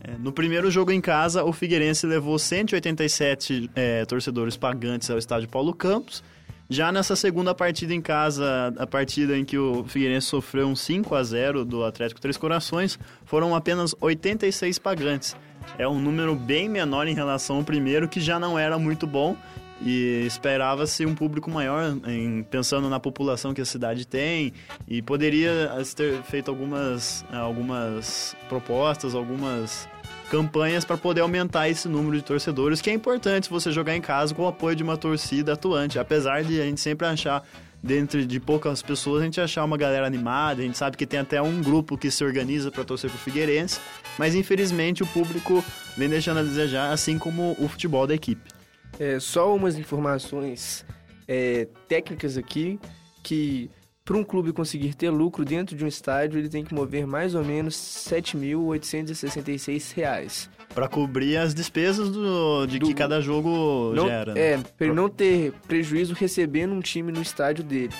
É, 0.00 0.12
no 0.18 0.32
primeiro 0.32 0.70
jogo 0.70 0.92
em 0.92 1.00
casa, 1.00 1.42
o 1.42 1.52
Figueirense 1.52 2.06
levou 2.06 2.38
187 2.38 3.70
é, 3.74 4.04
torcedores 4.04 4.56
pagantes 4.56 5.10
ao 5.10 5.18
estádio 5.18 5.48
Paulo 5.48 5.74
Campos, 5.74 6.22
já 6.68 6.90
nessa 6.90 7.14
segunda 7.14 7.54
partida 7.54 7.92
em 7.92 8.00
casa, 8.00 8.72
a 8.78 8.86
partida 8.86 9.36
em 9.36 9.44
que 9.44 9.58
o 9.58 9.84
Figueirense 9.84 10.26
sofreu 10.26 10.66
um 10.66 10.76
5 10.76 11.14
a 11.14 11.22
0 11.22 11.64
do 11.64 11.84
Atlético 11.84 12.20
Três 12.20 12.36
Corações, 12.36 12.98
foram 13.24 13.54
apenas 13.54 13.94
86 14.00 14.78
pagantes. 14.78 15.36
É 15.78 15.86
um 15.86 15.98
número 15.98 16.34
bem 16.34 16.68
menor 16.68 17.06
em 17.06 17.14
relação 17.14 17.56
ao 17.56 17.64
primeiro, 17.64 18.08
que 18.08 18.20
já 18.20 18.38
não 18.38 18.58
era 18.58 18.78
muito 18.78 19.06
bom, 19.06 19.36
e 19.82 20.24
esperava-se 20.26 21.04
um 21.04 21.14
público 21.14 21.50
maior, 21.50 21.96
em, 22.06 22.42
pensando 22.44 22.88
na 22.88 22.98
população 22.98 23.52
que 23.52 23.60
a 23.60 23.64
cidade 23.64 24.06
tem, 24.06 24.52
e 24.88 25.02
poderia 25.02 25.70
ter 25.94 26.22
feito 26.22 26.50
algumas, 26.50 27.24
algumas 27.30 28.34
propostas, 28.48 29.14
algumas 29.14 29.88
campanhas 30.34 30.84
para 30.84 30.96
poder 30.96 31.20
aumentar 31.20 31.68
esse 31.68 31.86
número 31.86 32.16
de 32.16 32.22
torcedores, 32.22 32.82
que 32.82 32.90
é 32.90 32.92
importante 32.92 33.48
você 33.48 33.70
jogar 33.70 33.94
em 33.94 34.00
casa 34.00 34.34
com 34.34 34.42
o 34.42 34.48
apoio 34.48 34.74
de 34.74 34.82
uma 34.82 34.96
torcida 34.96 35.52
atuante. 35.52 35.96
Apesar 35.96 36.42
de 36.42 36.60
a 36.60 36.64
gente 36.64 36.80
sempre 36.80 37.06
achar, 37.06 37.46
dentro 37.80 38.26
de 38.26 38.40
poucas 38.40 38.82
pessoas, 38.82 39.22
a 39.22 39.26
gente 39.26 39.40
achar 39.40 39.62
uma 39.62 39.76
galera 39.76 40.04
animada, 40.04 40.60
a 40.60 40.64
gente 40.64 40.76
sabe 40.76 40.96
que 40.96 41.06
tem 41.06 41.20
até 41.20 41.40
um 41.40 41.62
grupo 41.62 41.96
que 41.96 42.10
se 42.10 42.24
organiza 42.24 42.68
para 42.68 42.82
torcer 42.82 43.10
pro 43.10 43.18
Figueirense, 43.20 43.78
mas 44.18 44.34
infelizmente 44.34 45.04
o 45.04 45.06
público 45.06 45.64
vem 45.96 46.08
deixando 46.08 46.40
a 46.40 46.42
desejar, 46.42 46.90
assim 46.90 47.16
como 47.16 47.54
o 47.56 47.68
futebol 47.68 48.04
da 48.04 48.14
equipe. 48.14 48.50
É, 48.98 49.20
só 49.20 49.54
umas 49.54 49.78
informações 49.78 50.84
é, 51.28 51.68
técnicas 51.86 52.36
aqui 52.36 52.80
que 53.22 53.70
para 54.04 54.16
um 54.18 54.22
clube 54.22 54.52
conseguir 54.52 54.92
ter 54.94 55.08
lucro 55.08 55.46
dentro 55.46 55.74
de 55.74 55.82
um 55.82 55.88
estádio, 55.88 56.38
ele 56.38 56.50
tem 56.50 56.62
que 56.62 56.74
mover 56.74 57.06
mais 57.06 57.34
ou 57.34 57.42
menos 57.42 58.06
R$ 58.06 58.20
7.866. 58.20 60.50
Para 60.74 60.86
cobrir 60.88 61.38
as 61.38 61.54
despesas 61.54 62.10
do, 62.10 62.66
de 62.66 62.78
do, 62.78 62.86
que 62.86 62.92
cada 62.92 63.22
jogo 63.22 63.94
não, 63.94 64.06
gera. 64.06 64.34
Né? 64.34 64.40
É, 64.40 64.58
para 64.58 64.86
ele 64.86 64.94
não 64.94 65.08
ter 65.08 65.54
prejuízo 65.66 66.12
recebendo 66.12 66.74
um 66.74 66.80
time 66.80 67.10
no 67.10 67.22
estádio 67.22 67.64
dele. 67.64 67.94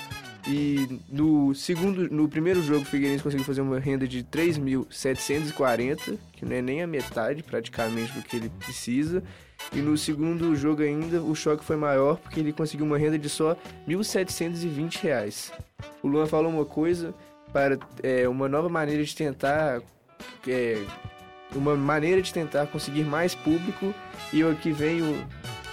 E 0.47 1.01
no 1.09 1.55
segundo, 1.55 2.07
no 2.11 2.29
primeiro 2.29 2.63
jogo, 2.63 2.83
o 2.83 2.85
Figueirense 2.85 3.23
conseguiu 3.23 3.47
fazer 3.47 3.63
uma 3.63 3.79
renda 3.79 4.07
de 4.07 4.23
3.740, 4.23 6.19
que 6.33 6.45
não 6.45 6.55
é 6.55 6.61
nem 6.61 6.83
a 6.83 6.87
metade 6.87 7.43
praticamente 7.43 8.13
do 8.13 8.21
que 8.23 8.37
ele 8.37 8.51
precisa. 8.51 9.23
E 9.73 9.79
no 9.79 9.97
segundo 9.97 10.55
jogo 10.55 10.83
ainda, 10.83 11.23
o 11.23 11.35
choque 11.35 11.65
foi 11.65 11.77
maior 11.77 12.19
porque 12.19 12.41
ele 12.41 12.53
conseguiu 12.53 12.85
uma 12.85 12.99
renda 12.99 13.19
de 13.19 13.31
só 13.31 13.57
R$ 13.87 13.95
1.720. 13.95 15.51
O 16.03 16.09
Luan 16.09 16.27
falou 16.27 16.51
uma 16.51 16.65
coisa 16.65 17.15
para 17.53 17.79
é, 18.03 18.29
uma 18.29 18.49
nova 18.49 18.69
maneira 18.69 19.03
de 19.05 19.15
tentar 19.15 19.81
é, 20.47 20.83
uma 21.55 21.77
maneira 21.77 22.21
de 22.21 22.33
tentar 22.33 22.67
conseguir 22.67 23.05
mais 23.05 23.35
público 23.35 23.95
e 24.33 24.41
eu 24.41 24.51
aqui 24.51 24.73
venho 24.73 25.27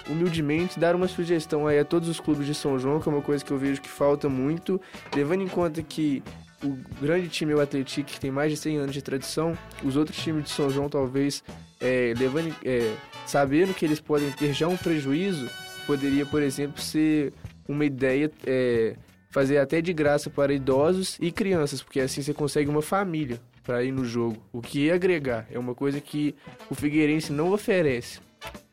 humildemente 0.09 0.79
dar 0.79 0.95
uma 0.95 1.07
sugestão 1.07 1.67
aí 1.67 1.79
a 1.79 1.85
todos 1.85 2.09
os 2.09 2.19
clubes 2.19 2.45
de 2.45 2.53
São 2.53 2.77
João, 2.77 2.99
que 2.99 3.07
é 3.07 3.11
uma 3.11 3.21
coisa 3.21 3.43
que 3.43 3.51
eu 3.51 3.57
vejo 3.57 3.81
que 3.81 3.89
falta 3.89 4.27
muito, 4.27 4.79
levando 5.15 5.41
em 5.41 5.47
conta 5.47 5.81
que 5.81 6.23
o 6.63 6.77
grande 7.01 7.27
time 7.27 7.53
é 7.53 7.55
o 7.55 7.61
Atlético, 7.61 8.11
que 8.11 8.19
tem 8.19 8.29
mais 8.29 8.51
de 8.51 8.57
100 8.57 8.77
anos 8.77 8.93
de 8.93 9.01
tradição, 9.01 9.57
os 9.83 9.95
outros 9.95 10.17
times 10.17 10.43
de 10.43 10.49
São 10.51 10.69
João 10.69 10.89
talvez 10.89 11.43
é, 11.79 12.13
levando, 12.17 12.55
é, 12.63 12.95
sabendo 13.25 13.73
que 13.73 13.85
eles 13.85 13.99
podem 13.99 14.31
ter 14.31 14.53
já 14.53 14.67
um 14.67 14.77
prejuízo, 14.77 15.49
poderia, 15.87 16.25
por 16.25 16.41
exemplo, 16.41 16.79
ser 16.81 17.33
uma 17.67 17.85
ideia 17.85 18.31
é, 18.45 18.95
fazer 19.31 19.57
até 19.57 19.81
de 19.81 19.93
graça 19.93 20.29
para 20.29 20.53
idosos 20.53 21.17
e 21.19 21.31
crianças, 21.31 21.81
porque 21.81 22.01
assim 22.01 22.21
você 22.21 22.33
consegue 22.33 22.69
uma 22.69 22.81
família 22.81 23.41
para 23.63 23.83
ir 23.83 23.91
no 23.91 24.05
jogo. 24.05 24.37
O 24.51 24.61
que 24.61 24.89
é 24.89 24.93
agregar 24.93 25.47
é 25.49 25.57
uma 25.57 25.73
coisa 25.73 25.99
que 25.99 26.35
o 26.69 26.75
Figueirense 26.75 27.31
não 27.31 27.51
oferece. 27.51 28.19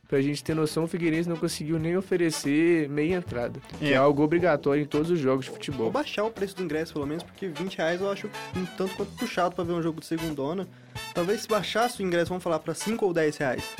Pra 0.08 0.22
gente 0.22 0.42
ter 0.42 0.54
noção, 0.54 0.84
o 0.84 0.88
Figueirense 0.88 1.28
não 1.28 1.36
conseguiu 1.36 1.78
nem 1.78 1.94
oferecer 1.94 2.88
meia 2.88 3.16
entrada. 3.16 3.60
É. 3.74 3.76
Que 3.78 3.92
é 3.92 3.96
algo 3.96 4.22
obrigatório 4.22 4.82
em 4.82 4.86
todos 4.86 5.10
os 5.10 5.18
jogos 5.18 5.44
de 5.44 5.50
futebol. 5.50 5.84
Vou 5.84 5.90
baixar 5.90 6.24
o 6.24 6.30
preço 6.30 6.56
do 6.56 6.62
ingresso, 6.62 6.94
pelo 6.94 7.06
menos, 7.06 7.22
porque 7.22 7.46
20 7.46 7.76
reais 7.76 8.00
eu 8.00 8.10
acho 8.10 8.30
um 8.56 8.64
tanto 8.64 8.96
quanto 8.96 9.12
puxado 9.12 9.54
para 9.54 9.64
ver 9.64 9.74
um 9.74 9.82
jogo 9.82 10.00
de 10.00 10.06
segundona. 10.06 10.66
Talvez 11.14 11.42
se 11.42 11.48
baixasse 11.48 12.02
o 12.02 12.06
ingresso, 12.06 12.30
vamos 12.30 12.42
falar, 12.42 12.58
para 12.58 12.74
5 12.74 13.04
ou 13.04 13.12
10 13.12 13.36
reais 13.36 13.76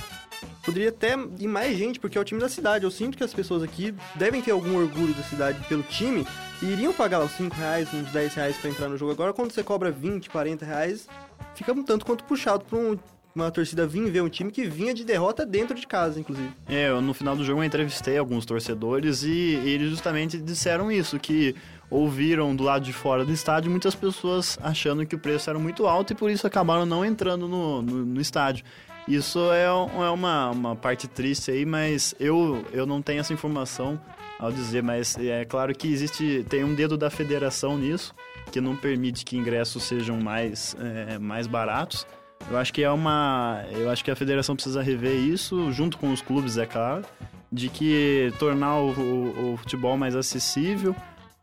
poderia 0.68 0.90
até 0.90 1.16
ir 1.38 1.48
mais 1.48 1.78
gente, 1.78 1.98
porque 1.98 2.18
é 2.18 2.20
o 2.20 2.24
time 2.24 2.38
da 2.38 2.48
cidade. 2.48 2.84
Eu 2.84 2.90
sinto 2.90 3.16
que 3.16 3.24
as 3.24 3.32
pessoas 3.32 3.62
aqui 3.62 3.94
devem 4.14 4.42
ter 4.42 4.50
algum 4.50 4.76
orgulho 4.76 5.14
da 5.14 5.22
cidade 5.22 5.58
pelo 5.66 5.82
time 5.82 6.26
e 6.62 6.66
iriam 6.66 6.92
pagar 6.92 7.20
os 7.24 7.32
5 7.32 7.56
reais, 7.56 7.88
uns 7.94 8.10
10 8.10 8.34
reais 8.34 8.56
pra 8.58 8.68
entrar 8.68 8.86
no 8.86 8.98
jogo. 8.98 9.12
Agora, 9.12 9.32
quando 9.32 9.50
você 9.50 9.62
cobra 9.62 9.90
20, 9.90 10.28
40 10.28 10.66
reais, 10.66 11.08
fica 11.54 11.72
um 11.72 11.82
tanto 11.82 12.04
quanto 12.04 12.22
puxado 12.24 12.66
pra 12.66 12.78
um, 12.78 12.98
uma 13.34 13.50
torcida 13.50 13.86
vir 13.86 14.10
ver 14.10 14.20
um 14.20 14.28
time 14.28 14.52
que 14.52 14.66
vinha 14.66 14.92
de 14.92 15.06
derrota 15.06 15.46
dentro 15.46 15.74
de 15.74 15.86
casa, 15.86 16.20
inclusive. 16.20 16.50
É, 16.68 16.90
eu, 16.90 17.00
no 17.00 17.14
final 17.14 17.34
do 17.34 17.42
jogo 17.42 17.60
eu 17.60 17.64
entrevistei 17.64 18.18
alguns 18.18 18.44
torcedores 18.44 19.22
e 19.22 19.54
eles 19.64 19.88
justamente 19.88 20.36
disseram 20.36 20.92
isso, 20.92 21.18
que 21.18 21.56
ouviram 21.90 22.54
do 22.54 22.62
lado 22.62 22.84
de 22.84 22.92
fora 22.92 23.24
do 23.24 23.32
estádio 23.32 23.70
muitas 23.70 23.94
pessoas 23.94 24.58
achando 24.62 25.06
que 25.06 25.14
o 25.14 25.18
preço 25.18 25.48
era 25.48 25.58
muito 25.58 25.86
alto 25.86 26.12
e 26.12 26.16
por 26.16 26.30
isso 26.30 26.46
acabaram 26.46 26.84
não 26.84 27.02
entrando 27.02 27.48
no, 27.48 27.80
no, 27.80 28.04
no 28.04 28.20
estádio. 28.20 28.62
Isso 29.08 29.50
é, 29.52 29.64
é 29.64 30.10
uma, 30.10 30.50
uma 30.50 30.76
parte 30.76 31.08
triste 31.08 31.50
aí, 31.50 31.64
mas 31.64 32.14
eu, 32.20 32.62
eu 32.72 32.84
não 32.84 33.00
tenho 33.00 33.20
essa 33.20 33.32
informação 33.32 33.98
ao 34.38 34.52
dizer, 34.52 34.82
mas 34.82 35.16
é 35.16 35.46
claro 35.46 35.74
que 35.74 35.88
existe, 35.88 36.44
tem 36.46 36.62
um 36.62 36.74
dedo 36.74 36.96
da 36.96 37.08
federação 37.08 37.78
nisso, 37.78 38.14
que 38.52 38.60
não 38.60 38.76
permite 38.76 39.24
que 39.24 39.34
ingressos 39.34 39.82
sejam 39.84 40.20
mais, 40.20 40.76
é, 40.78 41.18
mais 41.18 41.46
baratos. 41.46 42.06
Eu 42.50 42.58
acho 42.58 42.72
que 42.72 42.82
é 42.82 42.90
uma. 42.90 43.64
Eu 43.72 43.90
acho 43.90 44.04
que 44.04 44.10
a 44.10 44.16
federação 44.16 44.54
precisa 44.54 44.82
rever 44.82 45.16
isso, 45.16 45.72
junto 45.72 45.96
com 45.96 46.12
os 46.12 46.20
clubes, 46.20 46.58
é 46.58 46.66
claro, 46.66 47.02
de 47.50 47.70
que 47.70 48.30
tornar 48.38 48.76
o, 48.76 48.90
o, 48.90 49.52
o 49.54 49.56
futebol 49.56 49.96
mais 49.96 50.14
acessível. 50.14 50.94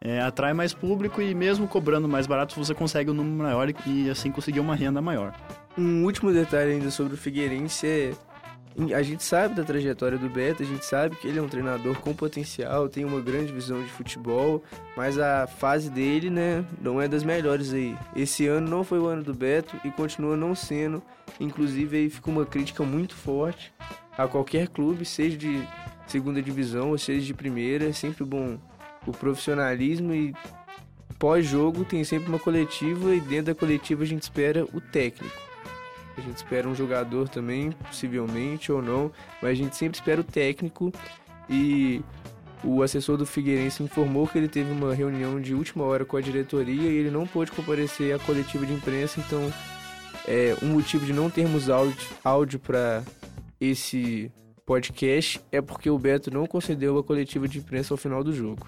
É, 0.06 0.22
atrai 0.22 0.54
mais 0.54 0.72
público 0.72 1.20
e 1.20 1.34
mesmo 1.34 1.68
cobrando 1.68 2.08
mais 2.08 2.28
barato 2.28 2.56
você 2.56 2.76
consegue 2.76 3.10
um 3.10 3.14
número 3.16 3.38
maior 3.38 3.68
e 3.88 4.08
assim 4.08 4.32
conseguir 4.32 4.60
uma 4.60 4.76
renda 4.76 5.02
maior. 5.02 5.34
Um 5.76 6.04
último 6.04 6.32
detalhe 6.32 6.74
ainda 6.74 6.92
sobre 6.92 7.16
o 7.16 7.18
Figueirense 7.18 7.88
é 7.88 8.14
a 8.94 9.02
gente 9.02 9.24
sabe 9.24 9.56
da 9.56 9.64
trajetória 9.64 10.16
do 10.16 10.30
Beto, 10.30 10.62
a 10.62 10.66
gente 10.66 10.86
sabe 10.86 11.16
que 11.16 11.28
ele 11.28 11.40
é 11.40 11.42
um 11.42 11.48
treinador 11.48 11.98
com 12.02 12.14
potencial, 12.14 12.88
tem 12.88 13.04
uma 13.04 13.20
grande 13.20 13.52
visão 13.52 13.82
de 13.82 13.90
futebol, 13.90 14.62
mas 14.96 15.18
a 15.18 15.48
fase 15.48 15.90
dele, 15.90 16.30
né, 16.30 16.64
não 16.80 17.02
é 17.02 17.08
das 17.08 17.24
melhores 17.24 17.74
aí. 17.74 17.98
Esse 18.16 18.46
ano 18.46 18.70
não 18.70 18.84
foi 18.84 19.00
o 19.00 19.08
ano 19.08 19.24
do 19.24 19.34
Beto 19.34 19.76
e 19.84 19.90
continua 19.90 20.38
não 20.38 20.54
sendo. 20.54 21.02
Inclusive 21.40 21.98
aí 21.98 22.10
fica 22.12 22.30
uma 22.30 22.46
crítica 22.46 22.84
muito 22.84 23.16
forte 23.16 23.74
a 24.16 24.28
qualquer 24.28 24.68
clube, 24.68 25.04
seja 25.04 25.36
de 25.36 25.66
segunda 26.06 26.42
divisão 26.42 26.90
ou 26.90 26.98
seja 26.98 27.26
de 27.26 27.34
primeira, 27.34 27.86
é 27.86 27.94
sempre 27.94 28.24
bom 28.24 28.60
o 29.08 29.12
profissionalismo 29.12 30.14
e 30.14 30.34
pós-jogo 31.18 31.86
tem 31.86 32.04
sempre 32.04 32.30
uma 32.30 32.40
coletiva 32.40 33.14
e 33.14 33.20
dentro 33.20 33.54
da 33.54 33.56
coletiva 33.56 34.04
a 34.04 34.06
gente 34.06 34.24
espera 34.24 34.66
o 34.74 34.82
técnico. 34.82 35.36
A 36.18 36.22
gente 36.22 36.38
espera 36.38 36.68
um 36.68 36.76
jogador 36.76 37.28
também, 37.28 37.72
possivelmente 37.72 38.72
ou 38.72 38.82
não, 38.82 39.12
mas 39.42 39.52
a 39.52 39.56
gente 39.56 39.76
sempre 39.76 39.98
espera 39.98 40.22
o 40.22 40.24
técnico 40.24 40.92
e 41.50 42.02
o 42.64 42.82
assessor 42.82 43.18
do 43.18 43.26
Figueirense 43.26 43.84
informou 43.84 44.28
que 44.28 44.38
ele 44.38 44.48
teve 44.48 44.72
uma 44.72 44.94
reunião 44.94 45.40
de 45.40 45.54
última 45.54 45.84
hora 45.84 46.06
com 46.06 46.18
a 46.18 46.22
diretoria 46.22 46.90
e 46.90 46.96
ele 46.96 47.12
não 47.12 47.28
pôde 47.28 47.52
comparecer 47.52 48.16
à 48.16 48.20
coletiva 48.20 48.66
de 48.66 48.74
imprensa, 48.74 49.20
então 49.20 49.52
é, 50.28 50.56
um 50.64 50.68
motivo 50.68 51.06
de 51.06 51.14
não 51.14 51.30
termos 51.30 51.70
áudio, 51.70 52.10
áudio 52.24 52.60
para 52.60 53.04
esse 53.60 54.32
podcast 54.66 55.40
é 55.52 55.62
porque 55.62 55.90
o 55.90 56.00
Beto 56.00 56.32
não 56.32 56.48
concedeu 56.48 56.98
a 56.98 57.04
coletiva 57.04 57.48
de 57.48 57.60
imprensa 57.60 57.94
ao 57.94 57.98
final 57.98 58.24
do 58.24 58.34
jogo. 58.34 58.66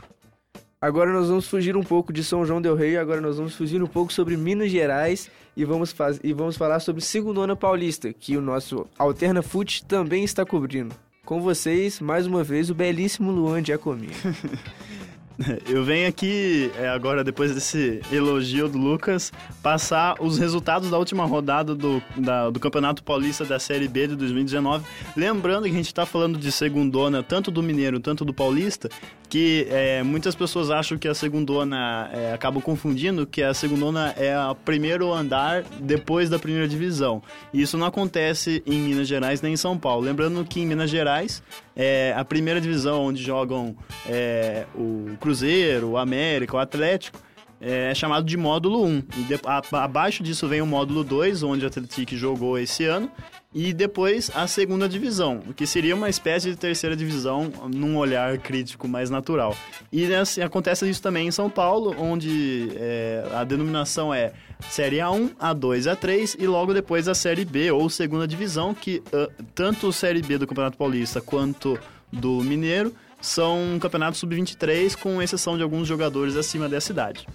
Agora 0.80 1.12
nós 1.12 1.28
vamos 1.28 1.48
fugir 1.48 1.76
um 1.76 1.82
pouco 1.82 2.14
de 2.14 2.24
São 2.24 2.46
João 2.46 2.62
del 2.62 2.76
Rei, 2.76 2.98
agora 2.98 3.20
nós 3.20 3.38
vamos 3.38 3.56
fugir 3.56 3.82
um 3.82 3.88
pouco 3.88 4.14
sobre 4.14 4.38
Minas 4.38 4.70
Gerais 4.70 5.28
e 5.56 5.66
vamos, 5.66 5.92
faz... 5.92 6.20
e 6.24 6.32
vamos 6.34 6.56
falar 6.56 6.80
sobre 6.80 7.02
Segundona 7.02 7.56
Paulista, 7.56 8.14
que 8.14 8.38
o 8.38 8.42
nosso 8.42 8.86
Alterna 8.96 9.42
Foot 9.42 9.84
também 9.86 10.24
está 10.24 10.46
cobrindo. 10.46 10.94
Com 11.26 11.42
vocês, 11.42 12.00
mais 12.00 12.28
uma 12.28 12.44
vez, 12.44 12.70
o 12.70 12.76
belíssimo 12.76 13.32
Luan 13.32 13.66
Giacomin. 13.66 14.10
Eu 15.68 15.84
venho 15.84 16.08
aqui, 16.08 16.72
é, 16.80 16.88
agora, 16.90 17.24
depois 17.24 17.54
desse 17.54 18.02
elogio 18.12 18.68
do 18.68 18.78
Lucas, 18.78 19.32
passar 19.62 20.16
os 20.20 20.40
resultados 20.40 20.90
da 20.90 20.98
última 20.98 21.26
rodada 21.26 21.76
do, 21.76 22.02
da, 22.16 22.50
do 22.50 22.60
Campeonato 22.60 23.04
Paulista 23.04 23.46
da 23.46 23.60
Série 23.60 23.88
B 23.88 24.08
de 24.08 24.16
2019. 24.16 24.84
Lembrando 25.16 25.66
que 25.66 25.70
a 25.70 25.74
gente 25.74 25.86
está 25.86 26.08
falando 26.08 26.40
de 26.40 26.52
segundona, 26.52 27.22
tanto 27.22 27.52
do 27.52 27.62
Mineiro, 27.62 28.00
tanto 28.00 28.26
do 28.26 28.34
Paulista, 28.34 28.90
que 29.30 29.68
é, 29.70 30.04
muitas 30.04 30.36
pessoas 30.36 30.70
acham 30.70 30.98
que 30.98 31.08
a 31.08 31.14
segundona 31.14 32.10
é, 32.14 32.34
acabam 32.34 32.62
confundindo 32.62 33.26
que 33.26 33.44
a 33.44 33.54
segundona 33.54 34.14
é 34.18 34.38
o 34.40 34.56
primeiro 34.56 35.14
andar 35.14 35.64
depois 35.80 36.30
da 36.30 36.40
primeira 36.40 36.68
divisão. 36.68 37.22
E 37.54 37.62
isso 37.62 37.78
não 37.78 37.86
acontece 37.86 38.64
em 38.66 38.80
Minas 38.80 39.08
Gerais 39.08 39.42
nem 39.42 39.54
em 39.54 39.58
São 39.58 39.78
Paulo. 39.78 40.06
Lembrando 40.06 40.44
que 40.46 40.62
em 40.62 40.66
Minas 40.66 40.90
Gerais 40.90 41.44
é 41.76 42.14
a 42.16 42.24
primeira 42.24 42.62
divisão 42.62 43.02
onde 43.04 43.22
jogam 43.22 43.76
é, 44.08 44.66
o 44.74 45.18
Cruzeiro, 45.20 45.90
o 45.90 45.98
América, 45.98 46.56
o 46.56 46.60
Atlético 46.60 47.27
é 47.60 47.94
chamado 47.94 48.26
de 48.26 48.38
módulo 48.38 48.84
1. 48.86 49.04
E 49.18 49.22
de, 49.24 49.40
a, 49.46 49.84
abaixo 49.84 50.24
disso 50.24 50.48
vem 50.48 50.62
o 50.62 50.66
módulo 50.66 51.04
2, 51.04 51.44
onde 51.44 51.66
o 51.66 51.68
Atlético 51.68 52.16
jogou 52.16 52.58
esse 52.58 52.86
ano 52.86 53.12
e 53.54 53.74
depois 53.74 54.30
a 54.36 54.46
segunda 54.46 54.88
divisão, 54.88 55.42
o 55.48 55.54
que 55.54 55.66
seria 55.66 55.96
uma 55.96 56.10
espécie 56.10 56.52
de 56.52 56.58
terceira 56.58 56.96
divisão 56.96 57.52
num 57.74 57.98
olhar 57.98 58.38
crítico 58.38 58.88
mais 58.88 59.10
natural. 59.10 59.56
E 59.92 60.14
assim, 60.14 60.42
acontece 60.42 60.88
isso 60.88 61.02
também 61.02 61.28
em 61.28 61.32
São 61.32 61.50
Paulo, 61.50 61.96
onde 61.98 62.72
é, 62.76 63.28
a 63.34 63.44
denominação 63.44 64.14
é 64.14 64.34
Série 64.70 64.98
A1, 64.98 65.36
A2, 65.38 65.96
A3 65.96 66.36
e 66.40 66.46
logo 66.46 66.74
depois 66.74 67.08
a 67.08 67.16
Série 67.16 67.46
B 67.46 67.72
ou 67.72 67.90
segunda 67.90 68.28
divisão, 68.28 68.74
que 68.74 69.02
uh, 69.08 69.44
tanto 69.56 69.88
a 69.88 69.94
Série 69.94 70.22
B 70.22 70.38
do 70.38 70.46
Campeonato 70.46 70.78
Paulista 70.78 71.22
quanto 71.22 71.80
do 72.12 72.44
Mineiro 72.44 72.94
são 73.20 73.80
campeonatos 73.82 74.20
sub-23, 74.20 74.96
com 74.96 75.22
exceção 75.22 75.58
de 75.58 75.64
alguns 75.64 75.88
jogadores 75.88 76.36
acima 76.36 76.70
dessa 76.70 76.92
idade. 76.92 77.28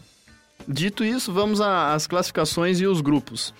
Dito 0.67 1.05
isso, 1.05 1.33
vamos 1.33 1.61
às 1.61 2.07
classificações 2.07 2.81
e 2.81 2.87
os 2.87 3.01
grupos. 3.01 3.53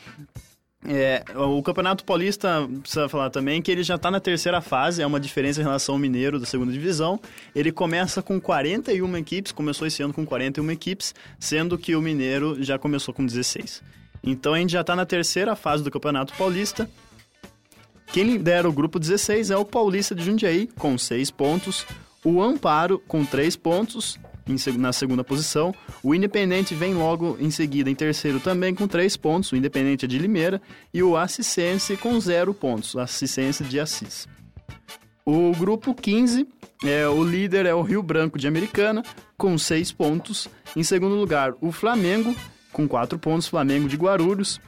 É, 0.85 1.23
o 1.37 1.63
Campeonato 1.63 2.05
Paulista, 2.05 2.69
precisa 2.81 3.09
falar 3.09 3.31
também 3.31 3.63
que 3.63 3.71
ele 3.71 3.85
já 3.85 3.95
está 3.95 4.11
na 4.11 4.19
terceira 4.19 4.61
fase, 4.61 5.01
é 5.01 5.07
uma 5.07 5.21
diferença 5.21 5.61
em 5.61 5.63
relação 5.63 5.95
ao 5.95 5.99
Mineiro 5.99 6.41
da 6.41 6.47
segunda 6.47 6.73
divisão. 6.73 7.21
Ele 7.55 7.71
começa 7.71 8.21
com 8.21 8.41
41 8.41 9.17
equipes, 9.17 9.53
começou 9.53 9.87
esse 9.87 10.03
ano 10.03 10.13
com 10.13 10.27
41 10.27 10.71
equipes, 10.73 11.15
sendo 11.39 11.79
que 11.79 11.95
o 11.95 12.03
Mineiro 12.03 12.63
já 12.63 12.79
começou 12.79 13.15
com 13.15 13.25
16. 13.25 13.83
Então 14.25 14.55
a 14.55 14.59
gente 14.59 14.73
já 14.73 14.81
está 14.81 14.97
na 14.97 15.07
terceira 15.07 15.55
fase 15.55 15.85
do 15.85 15.91
Campeonato 15.91 16.35
Paulista. 16.35 16.91
Quem 18.13 18.25
lidera 18.25 18.69
o 18.69 18.73
grupo 18.73 18.99
16 18.99 19.51
é 19.51 19.57
o 19.57 19.65
Paulista 19.65 20.15
de 20.15 20.25
Jundiaí, 20.25 20.69
com 20.79 20.99
6 20.99 21.31
pontos, 21.31 21.87
o 22.25 22.43
Amparo, 22.43 22.99
com 23.07 23.25
3 23.25 23.55
pontos, 23.57 24.19
na 24.77 24.93
segunda 24.93 25.23
posição. 25.23 25.75
O 26.03 26.15
Independente 26.15 26.75
vem 26.75 26.95
logo 26.95 27.37
em 27.41 27.51
seguida 27.51 27.91
em 27.91 27.95
terceiro 27.95 28.41
também 28.41 28.75
com 28.75 28.87
três 28.87 29.17
pontos. 29.17 29.53
O 29.53 29.57
Independente 29.57 30.05
é 30.05 30.09
de 30.09 30.19
Limeira. 30.19 30.61
E 30.93 31.03
o 31.03 31.17
Assistense 31.17 31.97
com 31.97 32.19
zero 32.21 32.53
pontos. 32.53 32.95
O 32.95 33.01
Assistense 33.01 33.65
de 33.65 33.79
Assis. 33.79 34.27
O 35.25 35.53
grupo 35.53 35.95
15, 35.95 36.49
é, 36.85 37.07
o 37.07 37.23
líder 37.23 37.65
é 37.65 37.75
o 37.75 37.83
Rio 37.83 38.03
Branco 38.03 38.37
de 38.37 38.49
Americana, 38.49 39.05
com 39.39 39.57
seis 39.57 39.93
pontos. 39.93 40.49
Em 40.75 40.83
segundo 40.83 41.15
lugar, 41.15 41.55
o 41.61 41.71
Flamengo, 41.71 42.35
com 42.73 42.89
quatro 42.89 43.19
pontos. 43.19 43.47
Flamengo 43.47 43.89
de 43.89 43.97
Guarulhos. 43.97 44.61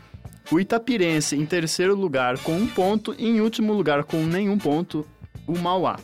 O 0.53 0.61
Itapirense 0.61 1.37
em 1.37 1.45
terceiro 1.45 1.97
lugar 1.97 2.39
com 2.39 2.57
um 2.57 2.67
ponto. 2.69 3.15
E 3.19 3.27
em 3.27 3.41
último 3.41 3.73
lugar 3.73 4.05
com 4.05 4.25
nenhum 4.25 4.59
ponto, 4.59 5.05
o 5.47 5.59
Mauá. 5.59 5.99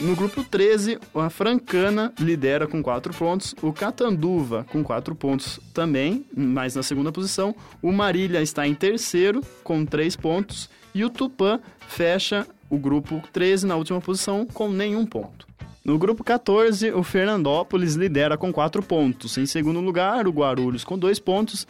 No 0.00 0.16
grupo 0.16 0.42
13, 0.42 0.98
a 1.14 1.30
Francana 1.30 2.12
lidera 2.18 2.66
com 2.66 2.82
4 2.82 3.14
pontos, 3.14 3.54
o 3.62 3.72
Catanduva 3.72 4.66
com 4.70 4.82
4 4.82 5.14
pontos 5.14 5.60
também, 5.72 6.26
mas 6.34 6.74
na 6.74 6.82
segunda 6.82 7.12
posição. 7.12 7.54
O 7.80 7.92
Marília 7.92 8.42
está 8.42 8.66
em 8.66 8.74
terceiro 8.74 9.42
com 9.62 9.84
3 9.84 10.16
pontos 10.16 10.68
e 10.94 11.04
o 11.04 11.10
Tupã 11.10 11.60
fecha 11.88 12.46
o 12.68 12.78
grupo 12.78 13.22
13 13.32 13.66
na 13.66 13.76
última 13.76 14.00
posição 14.00 14.46
com 14.46 14.68
nenhum 14.68 15.04
ponto. 15.04 15.46
No 15.84 15.98
grupo 15.98 16.24
14, 16.24 16.92
o 16.92 17.02
Fernandópolis 17.02 17.94
lidera 17.94 18.36
com 18.36 18.52
4 18.52 18.82
pontos. 18.82 19.36
Em 19.36 19.46
segundo 19.46 19.80
lugar, 19.80 20.26
o 20.26 20.32
Guarulhos 20.32 20.84
com 20.84 20.98
2 20.98 21.18
pontos. 21.18 21.66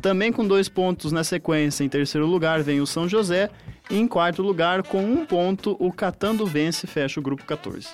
Também 0.00 0.32
com 0.32 0.46
2 0.46 0.68
pontos 0.68 1.12
na 1.12 1.22
sequência, 1.22 1.84
em 1.84 1.88
terceiro 1.88 2.26
lugar, 2.26 2.60
vem 2.60 2.80
o 2.80 2.86
São 2.86 3.08
José 3.08 3.48
em 3.90 4.06
quarto 4.06 4.42
lugar, 4.42 4.82
com 4.82 5.04
um 5.04 5.26
ponto, 5.26 5.76
o 5.78 5.92
Catando 5.92 6.46
Vence 6.46 6.86
fecha 6.86 7.20
o 7.20 7.22
grupo 7.22 7.44
14. 7.44 7.88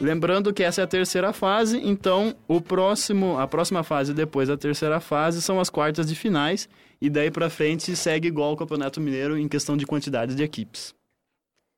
Lembrando 0.00 0.52
que 0.52 0.62
essa 0.62 0.80
é 0.80 0.84
a 0.84 0.86
terceira 0.86 1.30
fase, 1.32 1.78
então 1.78 2.34
o 2.48 2.58
próximo, 2.60 3.38
a 3.38 3.46
próxima 3.46 3.82
fase 3.82 4.14
depois 4.14 4.48
da 4.48 4.56
terceira 4.56 4.98
fase 4.98 5.42
são 5.42 5.60
as 5.60 5.68
quartas 5.68 6.08
de 6.08 6.14
finais 6.14 6.68
e 7.00 7.10
daí 7.10 7.30
para 7.30 7.50
frente 7.50 7.94
segue 7.94 8.28
igual 8.28 8.52
o 8.52 8.56
Campeonato 8.56 9.00
Mineiro 9.00 9.36
em 9.36 9.46
questão 9.46 9.76
de 9.76 9.86
quantidade 9.86 10.34
de 10.34 10.42
equipes. 10.42 10.94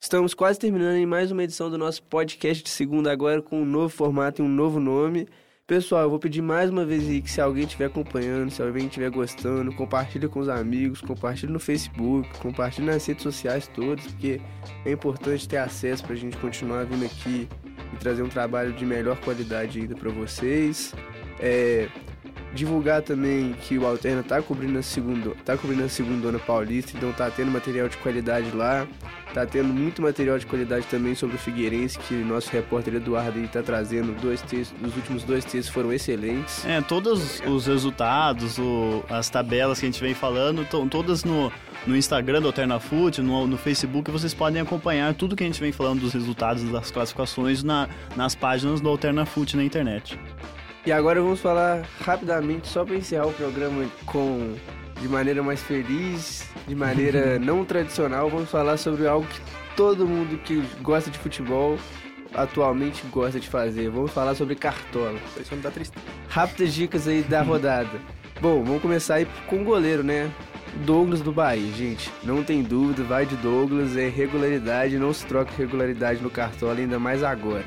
Estamos 0.01 0.35
quase 0.35 0.59
terminando 0.59 0.97
em 0.97 1.07
mais 1.07 1.33
uma 1.33 1.43
edição 1.43 1.69
do 1.69 1.77
nosso 1.77 2.03
podcast 2.05 2.63
de 2.63 2.71
segunda 2.71 3.11
agora 3.11 3.43
com 3.43 3.63
um 3.63 3.65
novo 3.65 3.89
formato 3.89 4.41
e 4.41 4.45
um 4.45 4.49
novo 4.49 4.79
nome. 4.79 5.29
Pessoal, 5.73 6.03
eu 6.03 6.11
vou 6.11 6.19
pedir 6.19 6.43
mais 6.43 6.69
uma 6.69 6.85
vez 6.85 7.09
aí 7.09 7.23
que 7.23 7.31
se 7.31 7.41
alguém 7.41 7.65
estiver 7.65 7.87
acompanhando, 7.87 8.51
se 8.51 8.61
alguém 8.61 8.89
estiver 8.89 9.09
gostando, 9.09 9.73
compartilha 9.73 10.29
com 10.29 10.39
os 10.39 10.51
amigos, 10.51 11.01
compartilha 11.01 11.51
no 11.51 11.59
Facebook, 11.59 12.29
compartilha 12.41 12.93
nas 12.93 13.07
redes 13.07 13.23
sociais 13.23 13.67
todas, 13.69 14.05
porque 14.05 14.39
é 14.85 14.93
importante 14.93 15.49
ter 15.49 15.57
acesso 15.57 16.05
para 16.05 16.13
a 16.13 16.17
gente 16.17 16.37
continuar 16.37 16.85
vindo 16.85 17.07
aqui 17.07 17.49
e 17.91 17.97
trazer 17.97 18.23
um 18.23 18.29
trabalho 18.29 18.75
de 18.75 18.85
melhor 18.85 19.19
qualidade 19.21 19.81
ainda 19.81 19.95
para 19.95 20.11
vocês. 20.11 20.95
É, 21.41 21.89
Divulgar 22.55 23.03
também 23.03 23.55
que 23.63 23.79
o 23.79 23.87
Alterna 23.87 24.23
tá 24.23 24.43
cobrindo 24.43 24.79
a 24.79 24.83
segunda, 24.83 25.31
tá 25.45 25.57
cobrindo 25.57 25.85
a 25.85 25.89
segunda 25.89 26.39
paulista, 26.39 26.93
então 26.97 27.11
tá 27.13 27.31
tendo 27.31 27.51
material 27.51 27.89
de 27.89 27.97
qualidade 27.97 28.51
lá. 28.55 28.87
Tá 29.33 29.47
tendo 29.47 29.73
muito 29.73 30.03
material 30.03 30.39
de 30.39 30.45
qualidade 30.45 30.87
também 30.87 31.15
sobre 31.15 31.37
o 31.37 31.39
Figueirense, 31.39 31.99
que 31.99 32.15
o 32.15 32.27
nosso 32.27 32.51
repórter 32.53 32.97
Eduardo 32.97 33.39
aí 33.39 33.49
tá 33.49 33.63
trazendo 33.63 34.15
dois 34.21 34.43
textos, 34.43 34.79
os 34.87 34.95
últimos 34.95 35.25
dois 35.25 35.43
textos 35.43 35.73
foram 35.73 35.91
excelentes. 35.91 36.63
É, 36.67 36.83
todos 36.83 37.41
os 37.47 37.67
resultados, 37.67 38.59
o, 38.59 39.03
as 39.09 39.31
tabelas 39.31 39.81
que 39.81 39.87
a 39.87 39.91
gente 39.91 40.03
vem 40.03 40.13
falando, 40.13 40.63
estão 40.63 40.87
todas 40.87 41.25
no, 41.25 41.51
no 41.87 41.97
Instagram 41.97 42.43
do 42.43 42.49
Alternafute, 42.49 43.23
no, 43.23 43.47
no 43.47 43.57
Facebook, 43.57 44.11
vocês 44.11 44.35
podem 44.35 44.61
acompanhar 44.61 45.15
tudo 45.15 45.35
que 45.35 45.43
a 45.43 45.47
gente 45.47 45.61
vem 45.61 45.73
falando 45.73 46.01
dos 46.01 46.13
resultados 46.13 46.63
das 46.65 46.91
classificações 46.91 47.63
na, 47.63 47.89
nas 48.15 48.35
páginas 48.35 48.83
do 48.83 48.89
Alternafute 48.91 49.57
na 49.57 49.65
internet. 49.65 50.19
E 50.85 50.91
agora 50.91 51.23
vamos 51.23 51.41
falar 51.41 51.85
rapidamente, 52.01 52.67
só 52.67 52.85
para 52.85 52.97
encerrar 52.97 53.27
o 53.27 53.33
programa 53.33 53.85
com 54.05 54.55
de 55.01 55.09
maneira 55.09 55.43
mais 55.43 55.63
feliz, 55.63 56.49
de 56.67 56.75
maneira 56.75 57.39
não 57.41 57.65
tradicional, 57.65 58.29
vamos 58.29 58.51
falar 58.51 58.77
sobre 58.77 59.07
algo 59.07 59.27
que 59.27 59.41
todo 59.77 60.07
mundo 60.07 60.39
que 60.39 60.61
gosta 60.81 61.11
de 61.11 61.19
futebol 61.19 61.79
atualmente 62.35 63.05
gosta 63.13 63.39
de 63.39 63.49
fazer. 63.49 63.91
Vamos 63.91 64.11
falar 64.11 64.35
sobre 64.35 64.55
cartola. 64.55 65.19
Isso 65.41 65.55
me 65.55 65.63
dá 65.63 65.71
tristeza. 65.71 66.05
Rápidas 66.29 66.73
dicas 66.73 67.07
aí 67.07 67.23
da 67.23 67.43
rodada. 67.43 68.01
Bom, 68.41 68.65
vamos 68.65 68.83
começar 68.83 69.17
aí 69.17 69.27
com 69.47 69.63
o 69.63 69.65
goleiro, 69.65 70.03
né? 70.03 70.31
Douglas 70.85 71.21
do 71.21 71.31
Bahia, 71.31 71.71
gente. 71.73 72.11
Não 72.25 72.43
tem 72.43 72.63
dúvida, 72.63 73.03
vai 73.03 73.27
de 73.27 73.37
Douglas, 73.37 73.97
é 73.97 74.09
regularidade, 74.09 74.99
não 74.99 75.13
se 75.13 75.25
troca 75.27 75.53
regularidade 75.57 76.21
no 76.23 76.31
cartola, 76.31 76.75
ainda 76.75 76.99
mais 76.99 77.23
agora. 77.23 77.65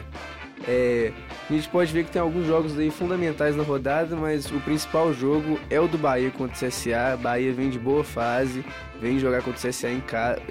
É, 0.68 1.12
a 1.48 1.54
gente 1.54 1.70
pode 1.70 1.94
ver 1.94 2.06
que 2.06 2.12
tem 2.12 2.22
alguns 2.22 2.48
jogos 2.48 2.78
aí 2.78 2.90
fundamentais 2.90 3.56
na 3.56 3.62
rodada, 3.62 4.16
mas 4.16 4.52
o 4.52 4.60
principal 4.62 5.14
jogo 5.14 5.60
é 5.70 5.80
o 5.80 5.88
do 5.88 5.98
Bahia 5.98 6.32
contra 6.32 6.56
o 6.56 6.70
CSA. 6.70 7.16
Bahia 7.22 7.54
vem 7.54 7.70
de 7.70 7.78
boa 7.78 8.04
fase, 8.04 8.66
vem 9.00 9.20
jogar 9.20 9.44
contra 9.44 9.68
o 9.68 9.70
CSA 9.70 9.92
em 9.92 10.02
casa. 10.02 10.42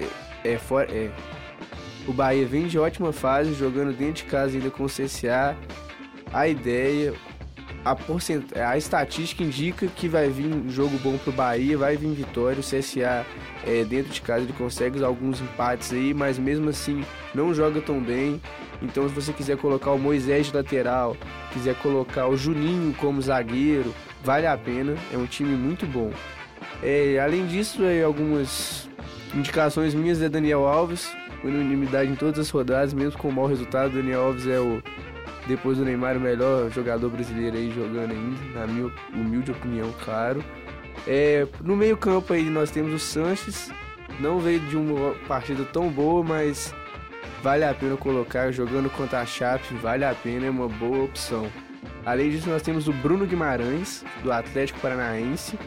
É, 0.43 0.53
é, 0.53 0.57
for, 0.57 0.87
é, 0.89 1.11
o 2.07 2.13
Bahia 2.13 2.45
vem 2.45 2.67
de 2.67 2.79
ótima 2.79 3.11
fase, 3.11 3.53
jogando 3.53 3.91
dentro 3.91 4.23
de 4.23 4.23
casa 4.23 4.55
ainda 4.55 4.71
com 4.71 4.85
o 4.85 4.87
CSA. 4.87 5.57
A 6.31 6.47
ideia, 6.47 7.13
a, 7.85 7.95
porcent... 7.95 8.43
a 8.57 8.75
estatística 8.75 9.43
indica 9.43 9.85
que 9.87 10.07
vai 10.07 10.27
vir 10.27 10.47
um 10.47 10.67
jogo 10.69 10.97
bom 10.97 11.17
pro 11.19 11.31
Bahia, 11.31 11.77
vai 11.77 11.95
vir 11.95 12.09
vitória. 12.13 12.59
O 12.59 12.63
CSA 12.63 13.25
é, 13.63 13.83
dentro 13.83 14.11
de 14.11 14.21
casa 14.21 14.43
ele 14.43 14.53
consegue 14.53 15.03
alguns 15.03 15.39
empates 15.39 15.93
aí, 15.93 16.13
mas 16.13 16.39
mesmo 16.39 16.67
assim 16.69 17.05
não 17.33 17.53
joga 17.53 17.79
tão 17.79 18.01
bem. 18.01 18.41
Então, 18.81 19.07
se 19.07 19.13
você 19.13 19.31
quiser 19.31 19.57
colocar 19.57 19.91
o 19.91 19.99
Moisés 19.99 20.47
de 20.47 20.55
lateral, 20.55 21.15
quiser 21.53 21.75
colocar 21.75 22.27
o 22.27 22.35
Juninho 22.35 22.93
como 22.95 23.21
zagueiro, 23.21 23.93
vale 24.23 24.47
a 24.47 24.57
pena. 24.57 24.95
É 25.13 25.17
um 25.17 25.27
time 25.27 25.55
muito 25.55 25.85
bom. 25.85 26.11
É, 26.81 27.19
além 27.19 27.45
disso, 27.45 27.81
algumas 28.03 28.89
indicações 29.33 29.93
minhas 29.93 30.21
é 30.21 30.27
Daniel 30.27 30.65
Alves, 30.65 31.09
unanimidade 31.43 32.11
em 32.11 32.15
todas 32.15 32.39
as 32.39 32.49
rodadas, 32.49 32.93
mesmo 32.93 33.19
com 33.19 33.29
o 33.29 33.31
mau 33.31 33.45
resultado. 33.45 33.93
Daniel 33.93 34.25
Alves 34.25 34.47
é 34.47 34.59
o, 34.59 34.81
depois 35.47 35.77
do 35.77 35.85
Neymar, 35.85 36.17
o 36.17 36.19
melhor 36.19 36.69
jogador 36.71 37.09
brasileiro 37.09 37.55
aí 37.55 37.71
jogando 37.71 38.11
ainda, 38.11 38.59
na 38.59 38.67
minha 38.67 38.91
humilde 39.13 39.51
opinião, 39.51 39.93
claro. 40.03 40.43
É, 41.07 41.47
no 41.61 41.75
meio-campo 41.75 42.33
aí 42.33 42.49
nós 42.49 42.71
temos 42.71 42.93
o 42.93 42.99
Sanches, 42.99 43.71
não 44.19 44.39
veio 44.39 44.59
de 44.61 44.75
uma 44.75 45.13
partida 45.27 45.63
tão 45.65 45.89
boa, 45.89 46.23
mas 46.23 46.73
vale 47.43 47.63
a 47.63 47.73
pena 47.73 47.95
colocar 47.97 48.51
jogando 48.51 48.89
contra 48.89 49.21
a 49.21 49.25
Chape, 49.25 49.73
vale 49.75 50.03
a 50.05 50.15
pena, 50.15 50.47
é 50.47 50.49
uma 50.49 50.67
boa 50.67 51.03
opção. 51.03 51.47
Além 52.05 52.29
disso, 52.29 52.49
nós 52.49 52.61
temos 52.61 52.87
o 52.87 52.93
Bruno 52.93 53.25
Guimarães, 53.25 54.03
do 54.23 54.31
Atlético 54.31 54.79
Paranaense, 54.79 55.57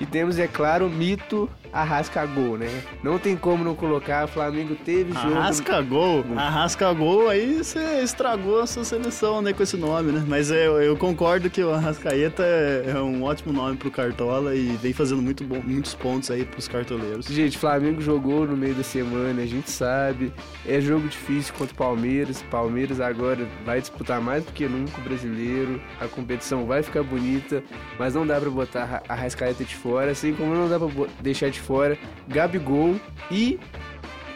e 0.00 0.06
temos, 0.06 0.38
é 0.38 0.46
claro, 0.46 0.86
o 0.86 0.90
mito 0.90 1.48
Arrasca 1.74 2.24
Gol, 2.24 2.56
né? 2.56 2.82
Não 3.02 3.18
tem 3.18 3.36
como 3.36 3.64
não 3.64 3.74
colocar, 3.74 4.24
o 4.24 4.28
Flamengo 4.28 4.76
teve 4.76 5.12
jogo... 5.12 5.34
Arrasca 5.34 5.82
Gol? 5.82 6.24
Arrasca 6.36 6.92
Gol, 6.92 7.28
aí 7.28 7.62
você 7.62 8.00
estragou 8.00 8.60
a 8.60 8.66
sua 8.66 8.84
seleção, 8.84 9.42
né, 9.42 9.52
com 9.52 9.62
esse 9.62 9.76
nome, 9.76 10.12
né? 10.12 10.24
Mas 10.26 10.50
eu, 10.50 10.80
eu 10.80 10.96
concordo 10.96 11.50
que 11.50 11.62
o 11.62 11.70
Arrascaeta 11.70 12.44
é, 12.44 12.92
é 12.94 13.00
um 13.00 13.24
ótimo 13.24 13.52
nome 13.52 13.76
pro 13.76 13.90
Cartola 13.90 14.54
e 14.54 14.76
vem 14.76 14.92
fazendo 14.92 15.20
muito 15.20 15.42
bom, 15.42 15.60
muitos 15.64 15.94
pontos 15.94 16.30
aí 16.30 16.44
pros 16.44 16.68
cartoleiros. 16.68 17.26
Gente, 17.26 17.58
Flamengo 17.58 18.00
jogou 18.00 18.46
no 18.46 18.56
meio 18.56 18.74
da 18.74 18.84
semana, 18.84 19.42
a 19.42 19.46
gente 19.46 19.70
sabe. 19.70 20.32
É 20.66 20.80
jogo 20.80 21.08
difícil 21.08 21.52
contra 21.54 21.74
o 21.74 21.76
Palmeiras. 21.76 22.42
Palmeiras 22.50 23.00
agora 23.00 23.48
vai 23.64 23.80
disputar 23.80 24.20
mais 24.20 24.44
do 24.44 24.52
que 24.52 24.66
nunca 24.68 25.00
o 25.00 25.04
brasileiro. 25.04 25.80
A 26.00 26.06
competição 26.06 26.66
vai 26.66 26.82
ficar 26.82 27.02
bonita, 27.02 27.62
mas 27.98 28.14
não 28.14 28.26
dá 28.26 28.40
pra 28.40 28.50
botar 28.50 29.02
a 29.08 29.12
Arrascaeta 29.12 29.64
de 29.64 29.74
fora, 29.74 30.12
assim 30.12 30.32
como 30.34 30.54
não 30.54 30.68
dá 30.68 30.78
pra 30.78 30.88
deixar 31.20 31.50
de 31.50 31.63
fora 31.64 31.98
Gabigol 32.28 32.96
e 33.30 33.58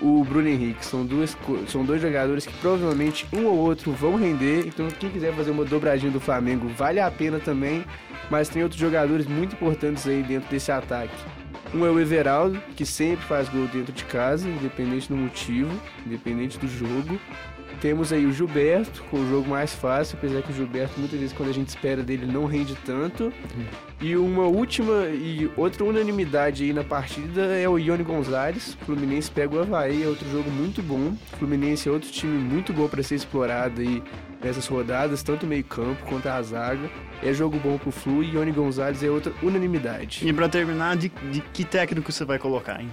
o 0.01 0.25
Bruno 0.25 0.49
Henrique. 0.49 0.85
São, 0.85 1.05
duas, 1.05 1.37
são 1.67 1.85
dois 1.85 2.01
jogadores 2.01 2.47
que 2.47 2.53
provavelmente 2.59 3.27
um 3.33 3.47
ou 3.47 3.57
outro 3.57 3.93
vão 3.93 4.17
render. 4.17 4.67
Então, 4.67 4.89
quem 4.89 5.11
quiser 5.11 5.33
fazer 5.35 5.51
uma 5.51 5.65
dobradinha 5.65 6.11
do 6.11 6.21
Flamengo, 6.21 6.69
vale 6.69 7.01
a 7.01 7.11
pena 7.11 7.39
também. 7.39 7.85
Mas 8.31 8.49
tem 8.49 8.63
outros 8.63 8.81
jogadores 8.81 9.27
muito 9.27 9.55
importantes 9.55 10.07
aí 10.07 10.23
dentro 10.23 10.49
desse 10.51 10.71
ataque. 10.71 11.15
Um 11.75 11.85
é 11.85 11.91
o 11.91 12.01
Everaldo, 12.01 12.61
que 12.77 12.87
sempre 12.87 13.25
faz 13.27 13.49
gol 13.49 13.67
dentro 13.67 13.93
de 13.93 14.05
casa, 14.05 14.49
independente 14.49 15.09
do 15.09 15.17
motivo, 15.17 15.71
independente 16.07 16.59
do 16.59 16.67
jogo. 16.67 17.19
Temos 17.81 18.13
aí 18.13 18.27
o 18.27 18.33
Gilberto, 18.33 19.05
com 19.05 19.19
o 19.21 19.29
jogo 19.29 19.49
mais 19.49 19.73
fácil, 19.73 20.19
apesar 20.19 20.43
que 20.43 20.51
o 20.51 20.55
Gilberto, 20.55 20.99
muitas 20.99 21.19
vezes, 21.19 21.37
quando 21.37 21.51
a 21.51 21.53
gente 21.53 21.69
espera 21.69 22.03
dele, 22.03 22.27
não 22.27 22.45
rende 22.45 22.75
tanto. 22.85 23.33
E 24.01 24.17
uma 24.17 24.45
última 24.45 25.07
e 25.07 25.51
outra 25.57 25.85
unanimidade 25.85 26.65
aí 26.65 26.73
na 26.73 26.85
partida 26.85 27.43
é 27.57 27.69
o 27.69 27.79
Ione 27.79 28.03
Gonzalez. 28.03 28.77
O 28.83 28.85
Fluminense 28.85 29.31
pega 29.31 29.57
o 29.57 29.61
Havaí, 29.61 30.03
é 30.03 30.07
outro 30.07 30.29
jogo 30.31 30.51
muito 30.51 30.83
bom. 30.83 31.17
O 31.33 31.37
Fluminense 31.37 31.89
é 31.89 31.93
outro 31.93 32.11
time 32.11 32.37
muito 32.39 32.73
bom 32.73 32.89
para 32.89 33.03
ser 33.03 33.17
explorado 33.17 33.81
aí 33.81 34.03
nessas 34.43 34.67
rodadas, 34.67 35.23
tanto 35.23 35.47
meio 35.47 35.65
campo 35.65 36.05
quanto 36.07 36.29
a 36.29 36.41
zaga. 36.43 36.89
É 37.23 37.33
jogo 37.33 37.59
bom 37.59 37.77
pro 37.79 37.91
Flu 37.91 38.23
e 38.23 38.35
Ione 38.35 38.53
Gonzalez 38.53 39.03
é 39.03 39.11
outra 39.11 39.33
unanimidade. 39.43 40.27
E 40.27 40.33
para 40.33 40.49
terminar, 40.49 40.97
de, 40.97 41.09
de 41.31 41.41
que 41.41 41.65
técnico 41.65 42.13
você 42.13 42.25
vai 42.25 42.39
colocar, 42.39 42.81
hein? 42.81 42.91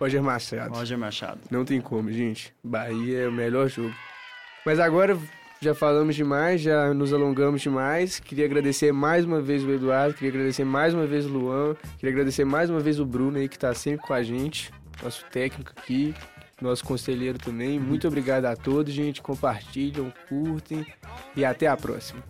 Roger 0.00 0.22
Machado. 0.22 0.74
Roger 0.74 0.98
Machado. 0.98 1.40
Não 1.50 1.62
tem 1.62 1.78
como, 1.78 2.10
gente. 2.10 2.54
Bahia 2.64 3.20
é 3.20 3.28
o 3.28 3.32
melhor 3.32 3.68
jogo. 3.68 3.94
Mas 4.64 4.80
agora 4.80 5.18
já 5.60 5.74
falamos 5.74 6.16
demais, 6.16 6.62
já 6.62 6.94
nos 6.94 7.12
alongamos 7.12 7.60
demais. 7.60 8.18
Queria 8.18 8.46
agradecer 8.46 8.92
mais 8.92 9.26
uma 9.26 9.42
vez 9.42 9.62
o 9.62 9.70
Eduardo, 9.70 10.14
queria 10.14 10.30
agradecer 10.30 10.64
mais 10.64 10.94
uma 10.94 11.06
vez 11.06 11.26
o 11.26 11.28
Luan, 11.28 11.76
queria 11.98 12.14
agradecer 12.14 12.46
mais 12.46 12.70
uma 12.70 12.80
vez 12.80 12.98
o 12.98 13.04
Bruno 13.04 13.36
aí 13.36 13.46
que 13.46 13.58
tá 13.58 13.74
sempre 13.74 14.06
com 14.06 14.14
a 14.14 14.22
gente, 14.22 14.72
nosso 15.02 15.22
técnico 15.26 15.72
aqui, 15.76 16.14
nosso 16.62 16.82
conselheiro 16.82 17.38
também. 17.38 17.78
Muito 17.78 18.08
obrigado 18.08 18.46
a 18.46 18.56
todos, 18.56 18.94
gente. 18.94 19.20
Compartilham, 19.20 20.10
curtem 20.28 20.86
e 21.36 21.44
até 21.44 21.66
a 21.66 21.76
próxima. 21.76 22.22